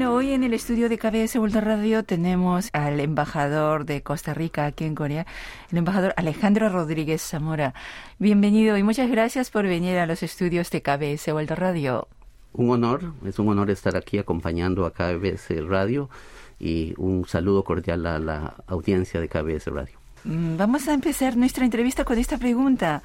Bueno, 0.00 0.14
hoy 0.14 0.32
en 0.32 0.44
el 0.44 0.54
estudio 0.54 0.88
de 0.88 0.96
KBS 0.96 1.36
World 1.36 1.56
Radio 1.56 2.02
tenemos 2.04 2.70
al 2.72 3.00
embajador 3.00 3.84
de 3.84 4.02
Costa 4.02 4.32
Rica 4.32 4.64
aquí 4.64 4.86
en 4.86 4.94
Corea, 4.94 5.26
el 5.70 5.76
embajador 5.76 6.14
Alejandro 6.16 6.70
Rodríguez 6.70 7.20
Zamora. 7.20 7.74
Bienvenido 8.18 8.78
y 8.78 8.82
muchas 8.82 9.10
gracias 9.10 9.50
por 9.50 9.64
venir 9.66 9.98
a 9.98 10.06
los 10.06 10.22
estudios 10.22 10.70
de 10.70 10.80
KBS 10.80 11.28
World 11.28 11.50
Radio. 11.50 12.08
Un 12.54 12.70
honor, 12.70 13.12
es 13.26 13.38
un 13.38 13.50
honor 13.50 13.68
estar 13.68 13.94
aquí 13.94 14.16
acompañando 14.16 14.86
a 14.86 14.94
KBS 14.94 15.68
Radio 15.68 16.08
y 16.58 16.94
un 16.96 17.26
saludo 17.28 17.62
cordial 17.62 18.06
a 18.06 18.18
la 18.18 18.54
audiencia 18.68 19.20
de 19.20 19.28
KBS 19.28 19.66
Radio. 19.66 19.98
Mm, 20.24 20.56
vamos 20.56 20.88
a 20.88 20.94
empezar 20.94 21.36
nuestra 21.36 21.66
entrevista 21.66 22.06
con 22.06 22.16
esta 22.16 22.38
pregunta. 22.38 23.02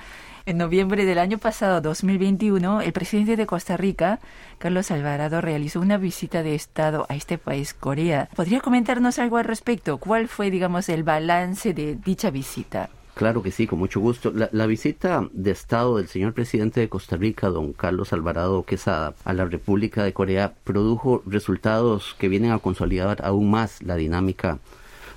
En 0.47 0.59
noviembre 0.59 1.05
del 1.05 1.17
año 1.17 1.39
pasado, 1.39 1.81
2021, 1.81 2.81
el 2.81 2.93
presidente 2.93 3.35
de 3.35 3.47
Costa 3.47 3.77
Rica, 3.77 4.19
Carlos 4.59 4.91
Alvarado, 4.91 5.41
realizó 5.41 5.79
una 5.79 5.97
visita 5.97 6.43
de 6.43 6.53
Estado 6.53 7.07
a 7.09 7.15
este 7.15 7.39
país, 7.39 7.73
Corea. 7.73 8.29
¿Podría 8.35 8.61
comentarnos 8.61 9.17
algo 9.17 9.37
al 9.37 9.45
respecto? 9.45 9.97
¿Cuál 9.97 10.27
fue, 10.27 10.51
digamos, 10.51 10.87
el 10.89 11.01
balance 11.01 11.73
de 11.73 11.95
dicha 11.95 12.29
visita? 12.29 12.91
Claro 13.15 13.41
que 13.41 13.49
sí, 13.49 13.65
con 13.65 13.79
mucho 13.79 13.99
gusto. 13.99 14.31
La, 14.31 14.65
visita 14.67 15.27
de 15.31 15.49
Estado 15.49 15.97
del 15.97 16.09
señor 16.09 16.33
presidente 16.33 16.79
de 16.79 16.89
Costa 16.89 17.15
Rica, 17.17 17.49
don 17.49 17.73
Carlos 17.73 18.13
Alvarado 18.13 18.61
Quesada, 18.61 19.15
a 19.23 19.33
la 19.33 19.45
República 19.45 20.03
de 20.03 20.13
Corea 20.13 20.53
produjo 20.63 21.23
resultados 21.25 22.15
que 22.19 22.29
vienen 22.29 22.51
a 22.51 22.59
consolidar 22.59 23.25
aún 23.25 23.49
más 23.49 23.81
la 23.81 23.95
dinámica 23.95 24.59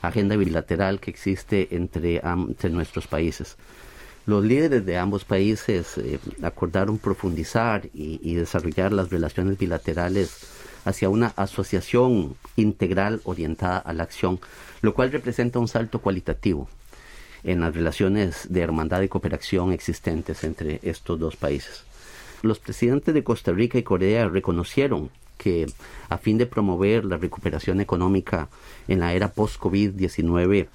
agenda 0.01 0.37
bilateral 0.37 1.01
que 1.01 1.11
existe 1.11 1.69
entre 1.77 2.23
nuestros 2.71 3.07
países. 3.07 3.59
Los 4.29 4.45
líderes 4.45 4.85
de 4.85 4.99
ambos 4.99 5.25
países 5.25 5.97
eh, 5.97 6.19
acordaron 6.43 6.99
profundizar 6.99 7.89
y, 7.95 8.35
desarrollar 8.35 8.93
las 8.93 9.09
relaciones 9.09 9.57
bilaterales 9.57 10.47
hacia 10.85 11.09
una 11.09 11.29
asociación 11.29 12.37
integral 12.55 13.23
orientada 13.25 13.79
a 13.79 13.95
la 13.95 14.03
acción, 14.03 14.39
lo 14.83 14.93
cual 14.93 15.13
representa 15.13 15.59
un 15.59 15.67
salto 15.67 16.03
cualitativo 16.03 16.69
en 17.43 17.63
las 17.63 17.75
relaciones 17.75 18.53
de 18.53 18.61
hermandad 18.61 19.01
y 19.01 19.09
cooperación 19.09 19.73
existentes 19.73 20.45
entre 20.45 20.79
estos 20.83 21.19
dos 21.19 21.37
países. 21.37 21.85
Los 22.43 22.59
presidentes 22.59 23.15
de 23.15 23.25
Costa 23.25 23.53
Rica 23.53 23.79
y 23.79 23.83
Corea 23.83 24.29
reconocieron 24.29 25.09
que 25.39 25.65
a 26.11 26.19
fin 26.19 26.37
de 26.37 26.45
promover 26.45 27.07
la 27.07 27.17
recuperación 27.17 27.81
económica 27.81 28.51
en 28.89 29.01
la 29.01 29.15
era 29.15 29.33
post-COVID-19, 29.33 30.69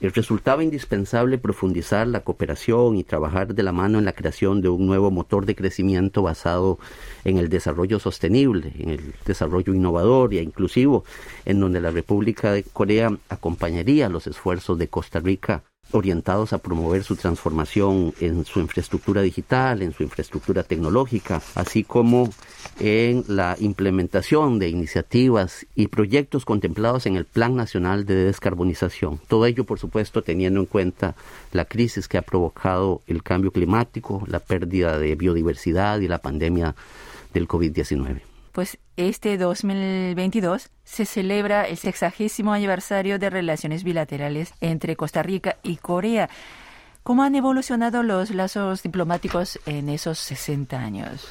resultaba 0.00 0.62
indispensable 0.62 1.38
profundizar 1.38 2.06
la 2.06 2.20
cooperación 2.20 2.96
y 2.96 3.04
trabajar 3.04 3.54
de 3.54 3.62
la 3.62 3.72
mano 3.72 3.98
en 3.98 4.04
la 4.04 4.12
creación 4.12 4.60
de 4.60 4.68
un 4.68 4.86
nuevo 4.86 5.10
motor 5.10 5.44
de 5.44 5.56
crecimiento 5.56 6.22
basado 6.22 6.78
en 7.24 7.38
el 7.38 7.48
desarrollo 7.48 7.98
sostenible, 7.98 8.72
en 8.78 8.90
el 8.90 9.14
desarrollo 9.26 9.74
innovador 9.74 10.34
e 10.34 10.42
inclusivo, 10.42 11.04
en 11.44 11.60
donde 11.60 11.80
la 11.80 11.90
República 11.90 12.52
de 12.52 12.62
Corea 12.62 13.10
acompañaría 13.28 14.08
los 14.08 14.26
esfuerzos 14.26 14.78
de 14.78 14.88
Costa 14.88 15.20
Rica 15.20 15.62
orientados 15.92 16.52
a 16.52 16.58
promover 16.58 17.04
su 17.04 17.16
transformación 17.16 18.14
en 18.20 18.44
su 18.44 18.60
infraestructura 18.60 19.22
digital, 19.22 19.82
en 19.82 19.92
su 19.92 20.02
infraestructura 20.02 20.62
tecnológica, 20.62 21.42
así 21.54 21.84
como 21.84 22.30
en 22.80 23.24
la 23.28 23.56
implementación 23.58 24.58
de 24.58 24.68
iniciativas 24.68 25.66
y 25.74 25.88
proyectos 25.88 26.44
contemplados 26.44 27.06
en 27.06 27.16
el 27.16 27.24
Plan 27.24 27.56
Nacional 27.56 28.06
de 28.06 28.14
Descarbonización. 28.14 29.20
Todo 29.28 29.46
ello, 29.46 29.64
por 29.64 29.78
supuesto, 29.78 30.22
teniendo 30.22 30.60
en 30.60 30.66
cuenta 30.66 31.16
la 31.52 31.64
crisis 31.64 32.08
que 32.08 32.18
ha 32.18 32.22
provocado 32.22 33.02
el 33.06 33.22
cambio 33.22 33.50
climático, 33.50 34.22
la 34.26 34.40
pérdida 34.40 34.98
de 34.98 35.14
biodiversidad 35.14 36.00
y 36.00 36.08
la 36.08 36.18
pandemia 36.18 36.74
del 37.32 37.48
COVID-19 37.48 38.22
pues 38.58 38.76
este 38.98 39.38
2022 39.38 40.68
se 40.82 41.04
celebra 41.04 41.68
el 41.68 41.76
sexagésimo 41.76 42.52
aniversario 42.52 43.20
de 43.20 43.30
relaciones 43.30 43.84
bilaterales 43.84 44.52
entre 44.60 44.96
Costa 44.96 45.22
Rica 45.22 45.58
y 45.62 45.76
Corea. 45.76 46.28
¿Cómo 47.04 47.22
han 47.22 47.36
evolucionado 47.36 48.02
los 48.02 48.30
lazos 48.30 48.82
diplomáticos 48.82 49.60
en 49.66 49.88
esos 49.88 50.18
60 50.18 50.80
años? 50.80 51.28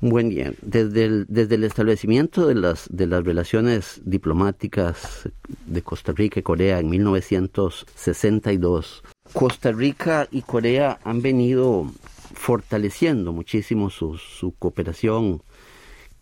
Buen 0.00 0.30
día. 0.30 0.52
Desde 0.62 1.04
el, 1.04 1.26
desde 1.28 1.54
el 1.54 1.62
establecimiento 1.62 2.48
de 2.48 2.56
las, 2.56 2.88
de 2.90 3.06
las 3.06 3.24
relaciones 3.24 4.00
diplomáticas 4.04 5.28
de 5.66 5.82
Costa 5.82 6.10
Rica 6.10 6.40
y 6.40 6.42
Corea 6.42 6.80
en 6.80 6.90
1962, 6.90 9.04
Costa 9.32 9.70
Rica 9.70 10.26
y 10.32 10.42
Corea 10.42 10.98
han 11.04 11.22
venido 11.22 11.86
fortaleciendo 12.34 13.32
muchísimo 13.32 13.90
su, 13.90 14.18
su 14.18 14.56
cooperación 14.58 15.40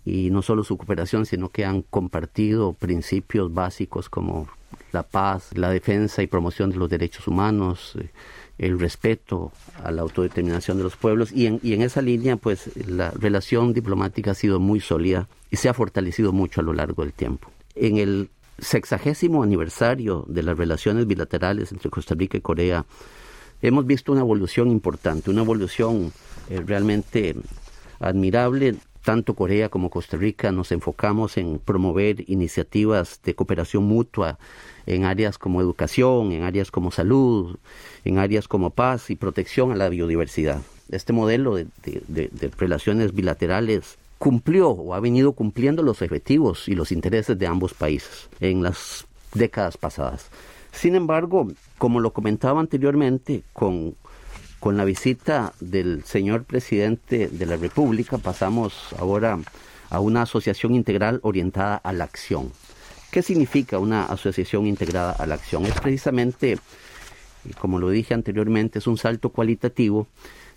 y 0.05 0.31
no 0.31 0.43
solo 0.43 0.65
su 0.65 0.77
cooperación, 0.77 1.27
sino 1.27 1.49
que 1.49 1.65
han 1.65 1.83
compartido 1.83 2.73
principios 2.73 3.53
básicos 3.53 4.09
como 4.09 4.49
la 4.93 5.03
paz, 5.03 5.51
la 5.57 5.71
defensa 5.71 6.23
y 6.23 6.27
promoción 6.27 6.71
de 6.71 6.77
los 6.77 6.91
derechos 6.91 7.29
humanos, 7.29 7.95
eh, 7.99 8.11
el 8.59 8.79
respeto 8.79 9.53
a 9.83 9.91
la 9.91 10.03
autodeterminación 10.03 10.77
de 10.77 10.85
los 10.85 10.97
pueblos 10.97 11.33
y 11.33 11.47
en, 11.47 11.61
y 11.63 11.73
en 11.73 11.83
esa 11.83 12.03
línea 12.03 12.37
pues 12.37 12.71
la 12.87 13.11
relación 13.11 13.73
diplomática 13.73 14.33
ha 14.33 14.35
sido 14.35 14.61
muy 14.61 14.81
sólida 14.81 15.29
y 15.51 15.57
se 15.57 15.69
ha 15.69 15.75
fortalecido 15.75 16.33
mucho 16.33 16.61
a 16.61 16.65
lo 16.65 16.73
largo 16.73 17.03
del 17.03 17.13
tiempo. 17.13 17.51
En 17.75 17.97
el 17.97 18.31
sexagésimo 18.59 19.43
aniversario 19.43 20.25
de 20.29 20.43
las 20.43 20.57
relaciones 20.57 21.07
bilaterales 21.07 21.73
entre 21.73 21.91
Costa 21.91 22.15
Rica 22.15 22.37
y 22.37 22.41
Corea 22.41 22.85
hemos 23.63 23.87
visto 23.87 24.13
una 24.13 24.21
evolución 24.21 24.69
importante, 24.69 25.31
una 25.31 25.43
evolución 25.43 26.13
eh, 26.51 26.63
realmente 26.65 27.35
admirable 27.99 28.77
tanto 29.03 29.35
Corea 29.35 29.69
como 29.69 29.91
Costa 29.91 30.17
Rica 30.17 30.53
nos 30.53 30.73
enfocamos 30.73 31.37
en 31.37 31.59
promover 31.59 32.29
iniciativas 32.31 33.21
de 33.25 33.35
cooperación 33.35 33.85
mutua 33.85 34.39
en 34.87 35.05
áreas 35.05 35.39
como 35.39 35.61
educación, 35.61 36.33
en 36.33 36.43
áreas 36.43 36.71
como 36.71 36.91
salud, 36.91 37.57
en 38.05 38.19
áreas 38.19 38.49
como 38.49 38.71
paz 38.71 39.11
y 39.11 39.17
protección 39.17 39.73
a 39.73 39.77
la 39.77 39.89
biodiversidad. 39.89 40.63
Este 40.91 41.13
modelo 41.13 41.57
de, 41.57 42.31
relaciones 42.59 43.15
bilaterales 43.15 43.99
cumplió 44.19 44.71
o 44.71 44.95
ha 44.95 45.01
venido 45.01 45.33
cumpliendo 45.33 45.83
los 45.83 46.01
objetivos 46.03 46.69
y 46.69 46.75
los 46.75 46.93
intereses 46.93 47.39
de 47.39 47.47
ambos 47.47 47.75
países 47.75 48.29
en 48.41 48.63
las 48.63 49.07
décadas 49.35 49.77
pasadas. 49.77 50.29
Sin 50.71 50.95
embargo, 50.95 51.49
como 51.79 52.01
lo 52.01 52.13
comentaba 52.13 52.61
anteriormente, 52.61 53.43
con 53.53 53.95
con 54.63 54.77
la 54.77 54.85
visita 54.85 55.55
del 55.59 56.05
señor 56.05 56.45
presidente 56.45 57.27
de 57.27 57.47
la 57.47 57.57
República 57.57 58.19
pasamos 58.19 58.95
ahora 58.97 59.41
a 59.91 59.99
una 59.99 60.23
asociación 60.23 60.77
integral 60.77 61.19
orientada 61.25 61.75
a 61.75 61.93
la 61.93 62.05
acción. 62.05 62.53
¿Qué 63.11 63.23
significa 63.23 63.81
una 63.81 64.05
asociación 64.05 64.69
integrada 64.69 65.11
a 65.19 65.27
la 65.27 65.35
acción? 65.35 65.67
Es 65.67 65.81
precisamente, 65.81 66.61
como 67.59 67.81
lo 67.81 67.91
dije 67.91 68.15
anteriormente, 68.15 68.79
es 68.79 68.87
un 68.87 68.99
salto 68.99 69.31
cualitativo 69.31 70.07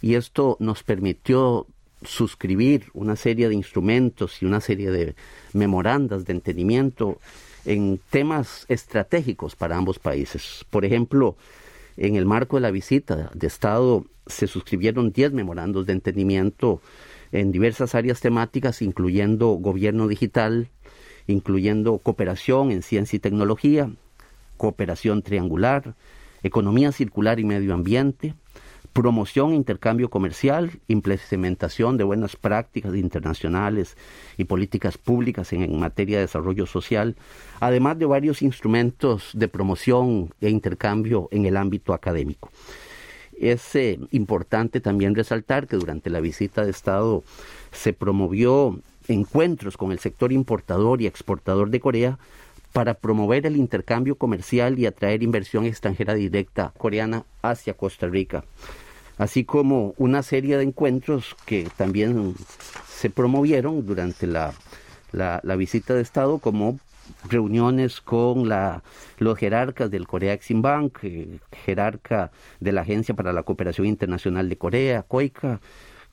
y 0.04 0.14
esto 0.14 0.56
nos 0.60 0.84
permitió 0.84 1.66
suscribir 2.04 2.92
una 2.94 3.16
serie 3.16 3.50
de 3.50 3.56
instrumentos 3.56 4.40
y 4.40 4.46
una 4.46 4.62
serie 4.62 4.92
de 4.92 5.16
memorandas 5.54 6.26
de 6.26 6.34
entendimiento 6.34 7.18
en 7.66 8.00
temas 8.12 8.66
estratégicos 8.68 9.56
para 9.56 9.76
ambos 9.78 9.98
países. 9.98 10.64
Por 10.70 10.86
ejemplo, 10.86 11.38
en 11.98 12.16
el 12.16 12.26
marco 12.26 12.58
de 12.58 12.62
la 12.62 12.72
visita 12.72 13.32
de 13.34 13.48
Estado 13.48 14.06
se 14.28 14.48
suscribieron 14.48 15.12
10 15.12 15.34
memorandos 15.34 15.86
de 15.86 15.94
entendimiento 15.94 16.82
en 17.32 17.52
diversas 17.52 17.96
áreas 17.96 18.22
temáticas, 18.22 18.82
incluyendo 18.82 19.50
gobierno 19.50 20.08
digital, 20.08 20.70
incluyendo 21.28 21.98
cooperación 21.98 22.72
en 22.72 22.82
ciencia 22.82 23.18
y 23.18 23.20
tecnología, 23.20 23.90
cooperación 24.58 25.22
triangular, 25.22 25.96
economía 26.44 26.92
circular 26.92 27.40
y 27.40 27.44
medio 27.44 27.74
ambiente, 27.74 28.36
promoción 28.96 29.52
e 29.52 29.56
intercambio 29.56 30.10
comercial, 30.10 30.72
implementación 30.88 31.98
de 31.98 32.06
buenas 32.06 32.38
prácticas 32.38 32.96
internacionales 32.96 33.98
y 34.38 34.46
políticas 34.46 34.98
públicas 34.98 35.52
en, 35.52 35.78
materia 35.78 36.16
de 36.16 36.22
desarrollo 36.22 36.66
social, 36.66 37.18
además 37.60 38.00
de 38.00 38.06
varios 38.06 38.42
instrumentos 38.42 39.32
de 39.34 39.50
promoción 39.50 40.34
e 40.40 40.50
intercambio 40.50 41.28
en 41.32 41.46
el 41.46 41.58
ámbito 41.58 41.94
académico. 41.94 42.50
Es 43.38 43.76
eh, 43.76 44.00
importante 44.12 44.80
también 44.80 45.14
resaltar 45.14 45.68
que 45.68 45.76
durante 45.76 46.10
la 46.10 46.22
visita 46.22 46.64
de 46.64 46.72
Estado 46.72 47.22
se 47.74 47.92
promovió 47.92 48.80
encuentros 49.10 49.76
con 49.76 49.92
el 49.92 50.00
sector 50.00 50.32
importador 50.32 51.02
y 51.02 51.08
exportador 51.08 51.70
de 51.70 51.82
Corea 51.82 52.18
para 52.72 52.94
promover 52.94 53.46
el 53.46 53.58
intercambio 53.58 54.16
comercial 54.16 54.80
y 54.80 54.86
atraer 54.86 55.22
inversión 55.22 55.66
extranjera 55.66 56.14
directa 56.14 56.72
coreana 56.78 57.26
hacia 57.42 57.74
Costa 57.74 58.08
Rica 58.08 58.46
así 59.18 59.46
como 59.46 59.94
una 59.98 60.24
serie 60.24 60.58
de 60.58 60.64
encuentros 60.64 61.36
que 61.46 61.68
también 61.78 62.36
se 62.88 63.10
promovieron 63.10 63.86
durante 63.86 64.28
la, 64.28 64.54
la, 65.12 65.56
visita 65.56 65.94
de 65.94 66.02
Estado, 66.02 66.40
como 66.40 66.80
reuniones 67.30 68.02
con 68.02 68.50
la, 68.50 68.84
los 69.18 69.38
jerarcas 69.38 69.92
del 69.92 70.08
Corea 70.08 70.34
Exim 70.34 70.62
Bank, 70.62 71.00
eh, 71.04 71.40
jerarca 71.66 72.32
de 72.60 72.72
la 72.72 72.82
Agencia 72.82 73.16
para 73.16 73.34
la 73.34 73.44
Cooperación 73.44 73.88
Internacional 73.88 74.50
de 74.50 74.58
Corea, 74.58 75.04
COICA, 75.04 75.60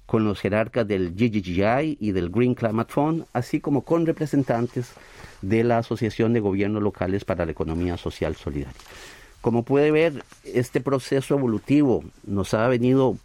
con 0.07 0.25
los 0.25 0.41
jerarcas 0.41 0.87
del 0.87 1.15
GGGI 1.15 1.97
y 1.99 2.13
del 2.13 2.29
Green 2.29 2.55
Climate 2.55 2.93
Fund, 2.93 3.25
así 3.33 3.61
como 3.61 3.83
con 3.83 4.05
representantes 4.05 4.93
de 5.41 5.65
la 5.65 5.79
Asociación 5.79 6.33
de 6.33 6.41
Gobiernos 6.41 6.83
Locales 6.83 7.25
para 7.25 7.47
la 7.47 7.53
Economía 7.53 7.97
Social 7.97 8.37
Solidaria. 8.37 8.77
Como 9.43 9.65
puede 9.65 9.91
ver, 9.91 10.25
este 10.45 10.81
proceso 10.81 11.37
evolutivo 11.37 12.05
nos 12.25 12.55
ha 12.55 12.69
venido 12.69 13.19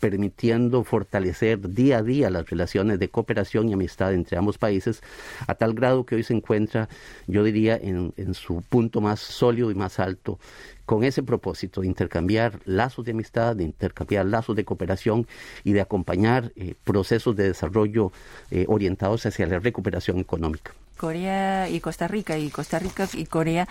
permitiendo 0.00 0.84
fortalecer 0.84 1.60
día 1.74 1.98
a 1.98 2.02
día 2.02 2.30
las 2.30 2.48
relaciones 2.48 2.98
de 2.98 3.10
cooperación 3.10 3.68
y 3.68 3.74
amistad 3.74 4.14
entre 4.14 4.38
ambos 4.38 4.56
países, 4.56 5.02
a 5.46 5.54
tal 5.54 5.74
grado 5.74 6.06
que 6.06 6.14
hoy 6.14 6.22
se 6.22 6.32
encuentra, 6.32 6.88
yo 7.26 7.44
diría, 7.44 7.76
en, 7.76 8.10
su 8.32 8.62
punto 8.62 9.02
más 9.02 9.20
sólido 9.20 9.70
y 9.70 9.74
más 9.74 10.00
alto, 10.00 10.38
con 10.86 11.04
ese 11.04 11.22
propósito 11.22 11.82
de 11.82 11.88
intercambiar 11.88 12.58
lazos 12.64 13.04
de 13.04 13.12
amistad, 13.12 13.54
de 13.54 13.64
intercambiar 13.64 14.24
lazos 14.24 14.56
de 14.56 14.64
cooperación 14.64 15.26
y 15.62 15.74
de 15.74 15.82
acompañar 15.82 16.52
eh, 16.56 16.74
procesos 16.84 17.36
de 17.36 17.48
desarrollo 17.48 18.12
eh, 18.50 18.64
orientados 18.66 19.26
hacia 19.26 19.46
la 19.46 19.58
recuperación 19.58 20.18
económica. 20.20 20.72
Corea 21.00 21.70
y 21.70 21.80
Costa 21.80 22.06
Rica 22.08 22.36
y 22.36 22.50
Costa 22.50 22.78
Rica 22.78 23.08
y 23.14 23.24
Corea 23.24 23.66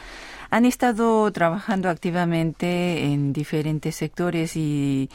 han 0.50 0.66
estado 0.66 1.32
trabajando 1.32 1.88
activamente 1.88 3.04
en 3.04 3.34
diferentes 3.34 3.96
sectores 3.96 4.56
y 4.56 5.12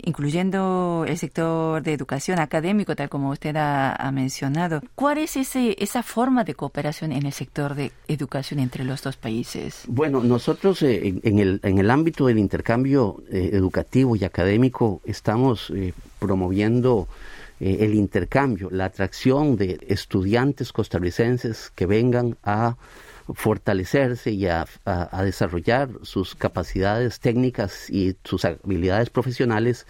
incluyendo 0.00 1.04
el 1.08 1.18
sector 1.18 1.82
de 1.82 1.94
educación 1.94 2.38
académico, 2.38 2.94
tal 2.94 3.08
como 3.08 3.30
usted 3.30 3.56
ha, 3.56 4.08
mencionado. 4.12 4.82
¿Cuál 4.94 5.18
es 5.18 5.36
ese, 5.36 5.74
esa 5.80 6.04
forma 6.04 6.44
de 6.44 6.54
cooperación 6.54 7.10
en 7.10 7.26
el 7.26 7.32
sector 7.32 7.74
de 7.74 7.90
educación 8.06 8.60
entre 8.60 8.84
los 8.84 9.02
dos 9.02 9.16
países? 9.16 9.82
Bueno, 9.88 10.22
nosotros 10.22 10.80
eh, 10.82 11.20
en, 11.24 11.38
el, 11.40 11.58
en 11.64 11.78
el 11.78 11.90
ámbito 11.90 12.26
del 12.26 12.38
intercambio 12.38 13.24
eh, 13.32 13.50
educativo 13.52 14.14
y 14.14 14.22
académico 14.24 15.00
estamos 15.04 15.72
eh, 15.74 15.92
promoviendo 16.20 17.08
el 17.60 17.94
intercambio, 17.94 18.68
la 18.70 18.86
atracción 18.86 19.56
de 19.56 19.78
estudiantes 19.88 20.72
costarricenses 20.72 21.70
que 21.74 21.86
vengan 21.86 22.36
a 22.44 22.76
fortalecerse 23.34 24.30
y 24.30 24.46
a, 24.46 24.66
desarrollar 25.22 25.90
sus 26.02 26.34
capacidades 26.34 27.20
técnicas 27.20 27.90
y 27.90 28.16
sus 28.24 28.44
habilidades 28.44 29.10
profesionales 29.10 29.86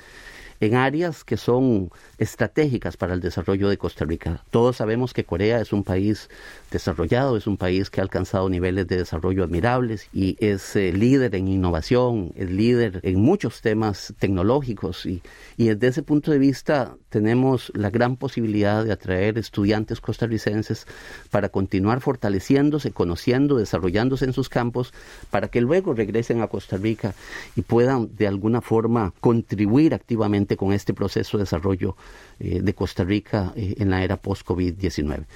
en 0.61 0.75
áreas 0.75 1.25
que 1.25 1.37
son 1.37 1.91
estratégicas 2.19 2.97
para 2.97 3.15
el 3.15 3.21
desarrollo 3.21 3.69
de 3.69 3.79
Costa 3.79 4.05
Rica. 4.05 4.45
Todos 4.51 4.77
sabemos 4.77 5.15
que 5.15 5.25
Corea 5.25 5.61
es 5.61 5.73
un 5.73 5.85
país 5.85 6.29
desarrollado, 6.71 7.37
es 7.37 7.47
un 7.47 7.57
país 7.57 7.91
que 7.91 8.01
ha 8.01 8.03
alcanzado 8.03 8.49
niveles 8.49 8.87
de 8.89 8.99
desarrollo 8.99 9.45
admirables 9.45 10.09
y 10.13 10.37
es 10.41 10.77
eh, 10.77 10.93
líder 10.93 11.35
en 11.35 11.49
innovación, 11.49 12.33
es 12.35 12.51
líder 12.51 13.01
en 13.03 13.21
muchos 13.21 13.61
temas 13.61 14.15
tecnológicos 14.19 15.07
y, 15.07 15.23
y 15.57 15.69
desde 15.69 15.89
ese 15.89 16.03
punto 16.03 16.31
de 16.31 16.39
vista 16.39 16.97
tenemos 17.09 17.73
la 17.75 17.91
gran 17.91 18.17
posibilidad 18.17 18.85
de 18.85 18.93
atraer 18.93 19.39
estudiantes 19.39 20.01
costarricenses 20.01 20.87
para 21.31 21.49
continuar 21.49 22.01
fortaleciéndose, 22.01 22.91
conociendo, 22.91 23.57
desarrollándose 23.57 24.25
en 24.25 24.33
sus 24.33 24.49
campos, 24.49 24.93
para 25.31 25.49
que 25.49 25.61
luego 25.61 25.95
regresen 25.95 26.43
a 26.43 26.49
Costa 26.49 26.77
Rica 26.77 27.15
y 27.57 27.63
puedan 27.63 28.15
de 28.17 28.27
alguna 28.27 28.61
forma 28.61 29.13
contribuir 29.21 29.95
activamente 29.95 30.57
con 30.57 30.73
este 30.73 30.93
proceso 30.93 31.39
de 31.39 31.45
desarrollo 31.45 31.97
eh, 32.41 32.61
de 32.63 32.75
Costa 32.75 33.05
Rica 33.05 33.53
eh, 33.57 33.75
en 33.79 33.91
la 33.91 34.03
era 34.03 34.17
post-COVID-19. 34.17 35.27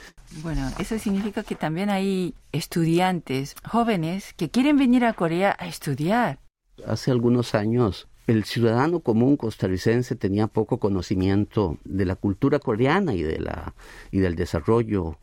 Bueno, 0.43 0.71
eso 0.79 0.99
significa 0.99 1.43
que 1.43 1.55
también 1.55 1.91
hay 1.91 2.35
estudiantes 2.53 3.55
jóvenes 3.69 4.33
que 4.35 4.51
quieren 4.51 4.77
venir 4.77 5.05
a 5.05 5.13
Corea 5.13 5.57
a 5.59 5.67
estudiar. 5.67 6.39
Hace 6.87 7.11
algunos 7.11 7.55
años 7.55 8.09
el 8.27 8.45
ciudadano 8.45 9.01
común 9.01 9.37
costarricense 9.37 10.15
tenía 10.15 10.47
poco 10.47 10.79
conocimiento 10.79 11.79
de 11.85 12.07
la 12.07 12.15
cultura 12.15 12.61
coreana 12.61 13.15
y 13.15 13.23
de 13.23 13.41
la 13.41 13.75
y 14.11 14.21
del 14.21 14.37
desarrollo 14.37 15.19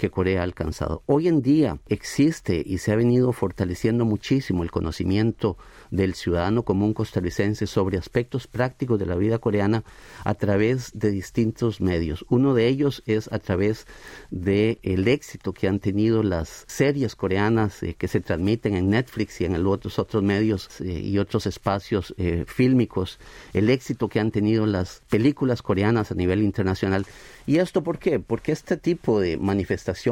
que 0.00 0.10
Corea 0.10 0.40
ha 0.40 0.44
alcanzado. 0.44 1.02
Hoy 1.04 1.28
en 1.28 1.42
día 1.42 1.78
existe 1.86 2.62
y 2.64 2.78
se 2.78 2.90
ha 2.90 2.96
venido 2.96 3.34
fortaleciendo 3.34 4.06
muchísimo 4.06 4.62
el 4.62 4.70
conocimiento 4.70 5.58
del 5.90 6.14
ciudadano 6.14 6.62
común 6.62 6.94
costarricense 6.94 7.66
sobre 7.66 7.98
aspectos 7.98 8.46
prácticos 8.46 8.98
de 8.98 9.04
la 9.04 9.16
vida 9.16 9.40
coreana 9.40 9.84
a 10.24 10.32
través 10.32 10.92
de 10.94 11.10
distintos 11.10 11.82
medios. 11.82 12.24
Uno 12.30 12.54
de 12.54 12.66
ellos 12.66 13.02
es 13.04 13.30
a 13.30 13.40
través 13.40 13.86
del 14.30 14.78
el 14.82 15.06
éxito 15.06 15.52
que 15.52 15.68
han 15.68 15.80
tenido 15.80 16.22
las 16.22 16.64
series 16.66 17.14
coreanas 17.14 17.82
eh, 17.82 17.94
que 17.94 18.08
se 18.08 18.20
transmiten 18.20 18.76
en 18.76 18.88
Netflix 18.88 19.38
y 19.42 19.44
en 19.44 19.54
otros 19.66 19.98
otros 19.98 20.22
medios 20.22 20.80
eh, 20.80 20.98
y 20.98 21.18
otros 21.18 21.46
espacios 21.46 22.14
eh, 22.16 22.44
fílmicos, 22.46 23.18
el 23.52 23.68
éxito 23.68 24.08
que 24.08 24.18
han 24.18 24.30
tenido 24.30 24.64
las 24.64 25.02
películas 25.10 25.60
coreanas 25.60 26.10
a 26.10 26.14
nivel 26.14 26.42
internacional. 26.42 27.04
¿Y 27.46 27.58
esto 27.58 27.82
por 27.82 27.98
qué? 27.98 28.18
Porque 28.18 28.52
este 28.52 28.76
tipo 28.76 29.20
de 29.20 29.36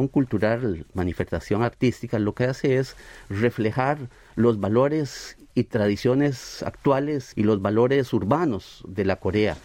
cultural, 0.09 0.87
manifestación 0.95 1.63
artística, 1.63 2.19
lo 2.19 2.35
que 2.35 2.45
hace 2.45 2.79
es 2.79 2.97
reflejar 3.29 3.99
los 4.37 4.61
valores 4.61 5.37
y 5.55 5.65
tradiciones 5.65 6.63
actuales 6.63 7.33
y 7.35 7.43
los 7.43 7.61
valores 7.61 8.13
urbanos 8.13 8.85
de 8.87 9.05
la 9.05 9.17
Corea. 9.17 9.57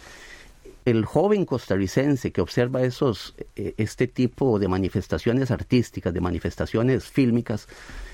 El 0.84 1.04
joven 1.04 1.46
costarricense 1.46 2.30
que 2.30 2.42
observa 2.42 2.82
esos, 2.82 3.34
eh, 3.56 3.74
este 3.78 4.06
tipo 4.06 4.58
de 4.58 4.68
manifestaciones 4.68 5.50
artísticas, 5.50 6.12
de 6.12 6.20
manifestaciones 6.20 7.04
fílmicas, 7.04 7.68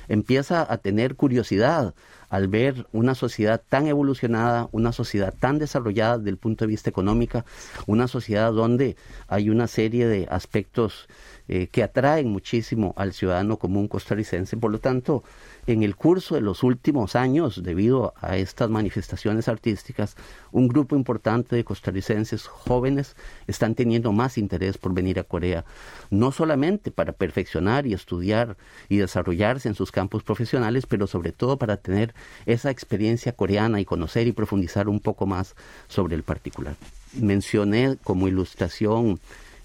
empieza 0.08 0.70
a 0.70 0.78
tener 0.78 1.16
curiosidad 1.16 1.94
al 2.28 2.48
ver 2.48 2.86
una 2.92 3.14
sociedad 3.14 3.60
tan 3.68 3.86
evolucionada, 3.86 4.68
una 4.72 4.92
sociedad 4.92 5.34
tan 5.38 5.58
desarrollada 5.58 6.18
desde 6.18 6.30
el 6.30 6.36
punto 6.36 6.64
de 6.64 6.68
vista 6.68 6.90
económico, 6.90 7.44
una 7.86 8.08
sociedad 8.08 8.52
donde 8.52 8.96
hay 9.26 9.50
una 9.50 9.66
serie 9.66 10.06
de 10.06 10.26
aspectos 10.30 11.08
eh, 11.52 11.66
que 11.66 11.82
atraen 11.82 12.30
muchísimo 12.30 12.94
al 12.96 13.12
ciudadano 13.12 13.56
común 13.56 13.88
costarricense. 13.88 14.56
Por 14.56 14.70
lo 14.70 14.78
tanto, 14.78 15.24
en 15.66 15.82
el 15.82 15.96
curso 15.96 16.36
de 16.36 16.40
los 16.42 16.62
últimos 16.62 17.16
años, 17.16 17.64
debido 17.64 18.14
a 18.20 18.36
estas 18.36 18.70
manifestaciones 18.70 19.48
artísticas, 19.48 20.14
un 20.52 20.68
grupo 20.68 20.94
importante 20.94 21.56
de 21.56 21.64
costarricenses 21.64 22.46
jóvenes 22.46 23.16
están 23.48 23.74
teniendo 23.74 24.12
más 24.12 24.38
interés 24.38 24.78
por 24.78 24.94
venir 24.94 25.18
a 25.18 25.24
Corea, 25.24 25.64
no 26.08 26.30
solamente 26.30 26.92
para 26.92 27.14
perfeccionar 27.14 27.84
y 27.84 27.94
estudiar 27.94 28.56
y 28.88 28.98
desarrollarse 28.98 29.66
en 29.68 29.74
sus 29.74 29.90
campos 29.90 30.22
profesionales, 30.22 30.86
pero 30.86 31.08
sobre 31.08 31.32
todo 31.32 31.56
para 31.56 31.78
tener 31.78 32.14
esa 32.46 32.70
experiencia 32.70 33.32
coreana 33.32 33.80
y 33.80 33.84
conocer 33.84 34.28
y 34.28 34.32
profundizar 34.32 34.88
un 34.88 35.00
poco 35.00 35.26
más 35.26 35.56
sobre 35.88 36.14
el 36.14 36.22
particular. 36.22 36.76
Mencioné 37.14 37.96
como 38.04 38.28
ilustración 38.28 39.18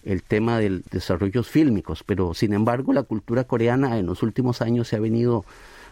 el 0.06 0.24
tema 0.24 0.60
de 0.60 0.82
desarrollos 0.92 1.48
fílmicos, 1.48 2.04
pero 2.04 2.34
sin 2.34 2.54
embargo 2.54 2.94
la 2.94 3.04
cultura 3.04 3.44
coreana 3.44 3.98
en 3.98 4.06
los 4.06 4.24
últimos 4.24 4.62
años 4.62 4.88
se 4.88 4.96
ha 4.96 5.00
venido 5.00 5.46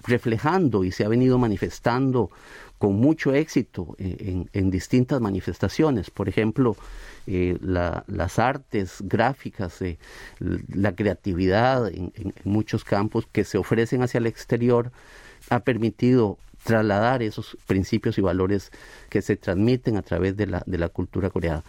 reflejando 0.05 0.83
y 0.83 0.91
se 0.91 1.05
ha 1.05 1.07
venido 1.07 1.37
manifestando 1.37 2.29
con 2.77 2.95
mucho 2.95 3.33
éxito 3.33 3.95
eh, 3.97 4.45
en, 4.51 4.69
distintas 4.69 5.21
manifestaciones. 5.21 6.09
Por 6.09 6.27
ejemplo, 6.27 6.75
eh, 7.27 7.57
las 7.61 8.39
artes 8.39 8.97
gráficas, 8.99 9.81
eh, 9.81 9.97
la 10.39 10.93
creatividad 10.93 11.87
en, 11.87 12.11
muchos 12.43 12.83
campos 12.83 13.25
que 13.31 13.45
se 13.45 13.57
ofrecen 13.57 14.03
hacia 14.03 14.17
el 14.17 14.27
exterior 14.27 14.91
ha 15.49 15.61
permitido 15.61 16.37
trasladar 16.65 17.23
esos 17.23 17.57
principios 17.67 18.17
y 18.17 18.21
valores 18.21 18.71
que 19.09 19.21
se 19.21 19.37
transmiten 19.37 19.95
a 19.95 20.01
través 20.01 20.35
de 20.35 20.47
la, 20.47 20.63
de 20.65 20.77
la 20.77 20.89
cultura 20.89 21.29
coreana. 21.29 21.63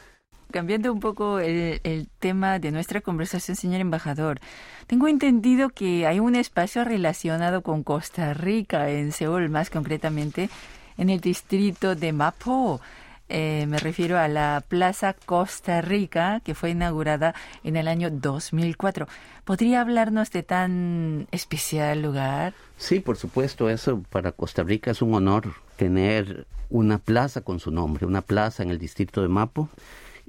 Cambiando 0.50 0.92
un 0.92 1.00
poco 1.00 1.40
el, 1.40 2.08
tema 2.18 2.58
de 2.58 2.70
nuestra 2.70 3.00
conversación, 3.00 3.56
señor 3.56 3.80
embajador, 3.80 4.40
tengo 4.86 5.08
entendido 5.08 5.68
que 5.68 6.06
hay 6.06 6.20
un 6.20 6.36
espacio 6.36 6.84
relacionado 6.84 7.62
con 7.62 7.82
Costa 7.82 8.34
Rica, 8.34 8.88
en 8.90 9.12
Seúl 9.12 9.48
más 9.48 9.70
concretamente, 9.70 10.50
en 10.96 11.10
el 11.10 11.20
distrito 11.20 11.94
de 11.94 12.12
Mapo. 12.12 12.80
Eh, 13.28 13.64
me 13.68 13.78
refiero 13.78 14.18
a 14.18 14.28
la 14.28 14.62
Plaza 14.68 15.14
Costa 15.14 15.80
Rica, 15.80 16.40
que 16.44 16.54
fue 16.54 16.70
inaugurada 16.70 17.34
en 17.64 17.76
el 17.76 17.88
año 17.88 18.10
2004. 18.10 19.08
¿Podría 19.44 19.80
hablarnos 19.80 20.30
de 20.30 20.42
tan 20.42 21.26
especial 21.32 22.02
lugar? 22.02 22.52
Sí, 22.76 23.00
por 23.00 23.16
supuesto, 23.16 23.70
eso 23.70 24.02
para 24.10 24.32
Costa 24.32 24.62
Rica 24.62 24.90
es 24.90 25.00
un 25.00 25.14
honor 25.14 25.54
tener 25.76 26.46
una 26.70 26.98
plaza 26.98 27.40
con 27.40 27.60
su 27.60 27.70
nombre, 27.70 28.06
una 28.06 28.22
plaza 28.22 28.62
en 28.62 28.70
el 28.70 28.78
distrito 28.78 29.22
de 29.22 29.28
Mapo. 29.28 29.68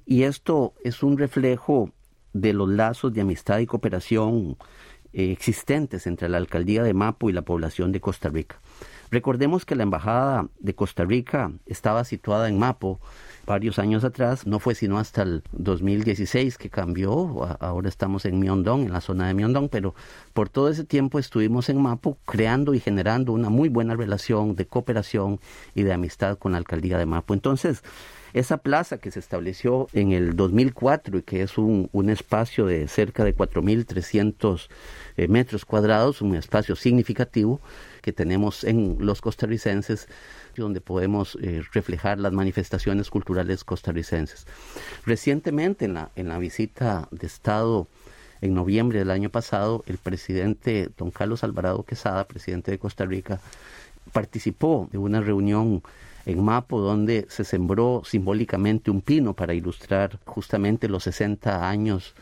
Y 0.05 0.23
esto 0.23 0.73
es 0.83 1.03
un 1.03 1.17
reflejo 1.17 1.91
de 2.33 2.53
los 2.53 2.69
lazos 2.69 3.13
de 3.13 3.21
amistad 3.21 3.59
y 3.59 3.65
cooperación 3.65 4.57
eh, 5.13 5.31
existentes 5.31 6.07
entre 6.07 6.27
la 6.27 6.37
alcaldía 6.37 6.83
de 6.83 6.93
Mapo 6.93 7.29
y 7.29 7.33
la 7.33 7.43
población 7.43 7.93
de 7.93 8.01
Costa 8.01 8.27
Rica. 8.27 8.59
Recordemos 9.11 9.65
que 9.65 9.75
la 9.75 9.83
embajada 9.83 10.49
de 10.59 10.75
Costa 10.75 11.05
Rica 11.05 11.53
estaba 11.65 12.03
situada 12.03 12.49
en 12.49 12.59
Mapo 12.59 12.99
varios 13.45 13.79
años 13.79 14.03
atrás, 14.03 14.45
no 14.45 14.59
fue 14.59 14.75
sino 14.75 14.97
hasta 14.97 15.21
el 15.21 15.43
2016 15.53 16.57
que 16.57 16.69
cambió, 16.69 17.57
ahora 17.61 17.87
estamos 17.87 18.25
en 18.25 18.39
Miondón, 18.39 18.81
en 18.81 18.91
la 18.91 18.99
zona 18.99 19.27
de 19.27 19.35
Miondón, 19.35 19.69
pero 19.69 19.95
por 20.33 20.49
todo 20.49 20.67
ese 20.69 20.83
tiempo 20.83 21.17
estuvimos 21.17 21.69
en 21.69 21.81
Mapo 21.81 22.17
creando 22.25 22.73
y 22.73 22.81
generando 22.81 23.31
una 23.31 23.49
muy 23.49 23.69
buena 23.69 23.95
relación 23.95 24.55
de 24.55 24.65
cooperación 24.65 25.39
y 25.75 25.83
de 25.83 25.93
amistad 25.93 26.37
con 26.37 26.51
la 26.51 26.57
alcaldía 26.57 26.97
de 26.97 27.05
Mapo. 27.05 27.33
Entonces, 27.33 27.83
Esa 28.35 28.57
plaza 28.57 28.97
que 28.97 29.11
se 29.11 29.19
estableció 29.19 29.87
en 29.93 30.11
el 30.11 30.35
2004 30.35 31.19
y 31.19 31.21
que 31.21 31.41
es 31.41 31.57
un, 31.57 31.87
un 31.93 32.09
espacio 32.09 32.65
de 32.65 32.89
cerca 32.89 33.23
de 33.23 33.33
4.300 33.33 34.67
eh, 35.15 35.29
metros 35.29 35.63
cuadrados, 35.63 36.21
un 36.21 36.35
espacio 36.35 36.75
significativo 36.75 37.61
que 38.01 38.11
tenemos 38.11 38.65
en 38.65 38.97
los 38.99 39.21
costarricenses, 39.21 40.09
donde 40.57 40.81
podemos 40.81 41.37
eh, 41.41 41.63
reflejar 41.71 42.19
las 42.19 42.33
manifestaciones 42.33 43.09
culturales 43.09 43.63
costarricenses. 43.63 44.45
Recientemente, 45.05 45.85
en 45.85 45.93
la, 45.93 46.11
en 46.17 46.27
la 46.27 46.37
visita 46.37 47.07
de 47.11 47.27
Estado 47.27 47.87
en 48.41 48.53
noviembre 48.53 48.99
del 48.99 49.11
año 49.11 49.29
pasado, 49.29 49.85
el 49.87 49.97
presidente 49.97 50.89
don 50.97 51.09
Carlos 51.09 51.45
Alvarado 51.45 51.83
Quesada, 51.83 52.27
presidente 52.27 52.69
de 52.71 52.79
Costa 52.79 53.05
Rica, 53.05 53.39
participó 54.11 54.89
de 54.91 54.97
una 54.97 55.21
reunión 55.21 55.81
en 56.25 56.43
Mapo 56.43 56.81
donde 56.81 57.25
se 57.29 57.43
sembró 57.43 58.01
simbólicamente 58.05 58.91
un 58.91 59.01
pino 59.01 59.33
para 59.33 59.53
ilustrar 59.53 60.19
justamente 60.25 60.87
los 60.87 61.03
60 61.03 61.69
años 61.69 62.13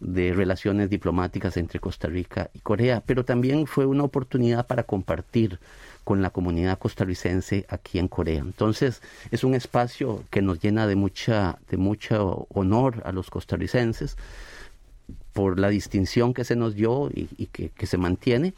de 0.00 0.32
relaciones 0.32 0.88
diplomáticas 0.88 1.56
entre 1.56 1.78
Costa 1.78 2.08
Rica 2.08 2.50
y 2.54 2.60
Corea, 2.60 3.02
pero 3.04 3.24
también 3.24 3.66
fue 3.66 3.84
una 3.84 4.04
oportunidad 4.04 4.66
para 4.66 4.84
compartir 4.84 5.58
con 6.04 6.22
la 6.22 6.30
comunidad 6.30 6.78
costarricense 6.78 7.66
aquí 7.68 7.98
en 7.98 8.08
Corea. 8.08 8.40
Entonces, 8.40 9.02
es 9.30 9.44
un 9.44 9.54
espacio 9.54 10.24
que 10.30 10.40
nos 10.40 10.60
llena 10.60 10.86
de 10.86 10.96
mucha 10.96 11.58
de 11.68 11.76
mucho 11.76 12.46
honor 12.54 13.02
a 13.04 13.12
los 13.12 13.28
costarricenses 13.28 14.16
por 15.32 15.58
la 15.58 15.68
distinción 15.68 16.34
que 16.34 16.44
se 16.44 16.56
nos 16.56 16.74
dio 16.74 17.10
y, 17.14 17.46
que, 17.46 17.86
se 17.86 17.98
mantiene 17.98 18.54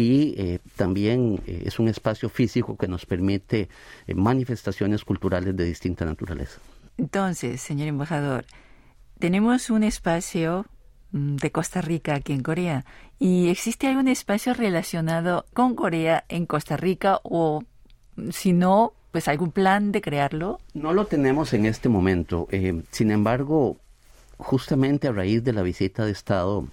y 0.00 0.34
eh, 0.38 0.60
también 0.76 1.42
eh, 1.46 1.64
es 1.66 1.78
un 1.78 1.86
espacio 1.86 2.30
físico 2.30 2.76
que 2.78 2.88
nos 2.88 3.04
permite 3.04 3.68
eh, 4.06 4.14
manifestaciones 4.14 5.04
culturales 5.04 5.54
de 5.54 5.64
distinta 5.64 6.06
naturaleza. 6.06 6.58
Entonces, 6.96 7.60
señor 7.60 7.88
embajador, 7.88 8.46
tenemos 9.18 9.68
un 9.68 9.82
espacio 9.82 10.64
mm, 11.12 11.36
de 11.36 11.52
Costa 11.52 11.82
Rica 11.82 12.14
aquí 12.14 12.32
en 12.32 12.42
Corea 12.42 12.86
y 13.18 13.48
existe 13.48 13.88
algún 13.88 14.08
espacio 14.08 14.54
relacionado 14.54 15.44
con 15.52 15.74
Corea 15.74 16.24
en 16.30 16.46
Costa 16.46 16.78
Rica 16.78 17.20
o 17.22 17.62
si 18.30 18.54
no, 18.54 18.94
pues 19.12 19.28
algún 19.28 19.52
plan 19.52 19.92
de 19.92 20.00
crearlo? 20.00 20.60
No 20.72 20.94
lo 20.94 21.06
tenemos 21.06 21.52
en 21.52 21.66
este 21.66 21.90
momento. 21.90 22.48
sin 22.90 23.10
embargo, 23.10 23.76
justamente 24.38 25.08
a 25.08 25.12
raíz 25.12 25.44
de 25.44 25.52
la 25.52 25.62
visita 25.62 26.04
de 26.06 26.12
Estado 26.12 26.66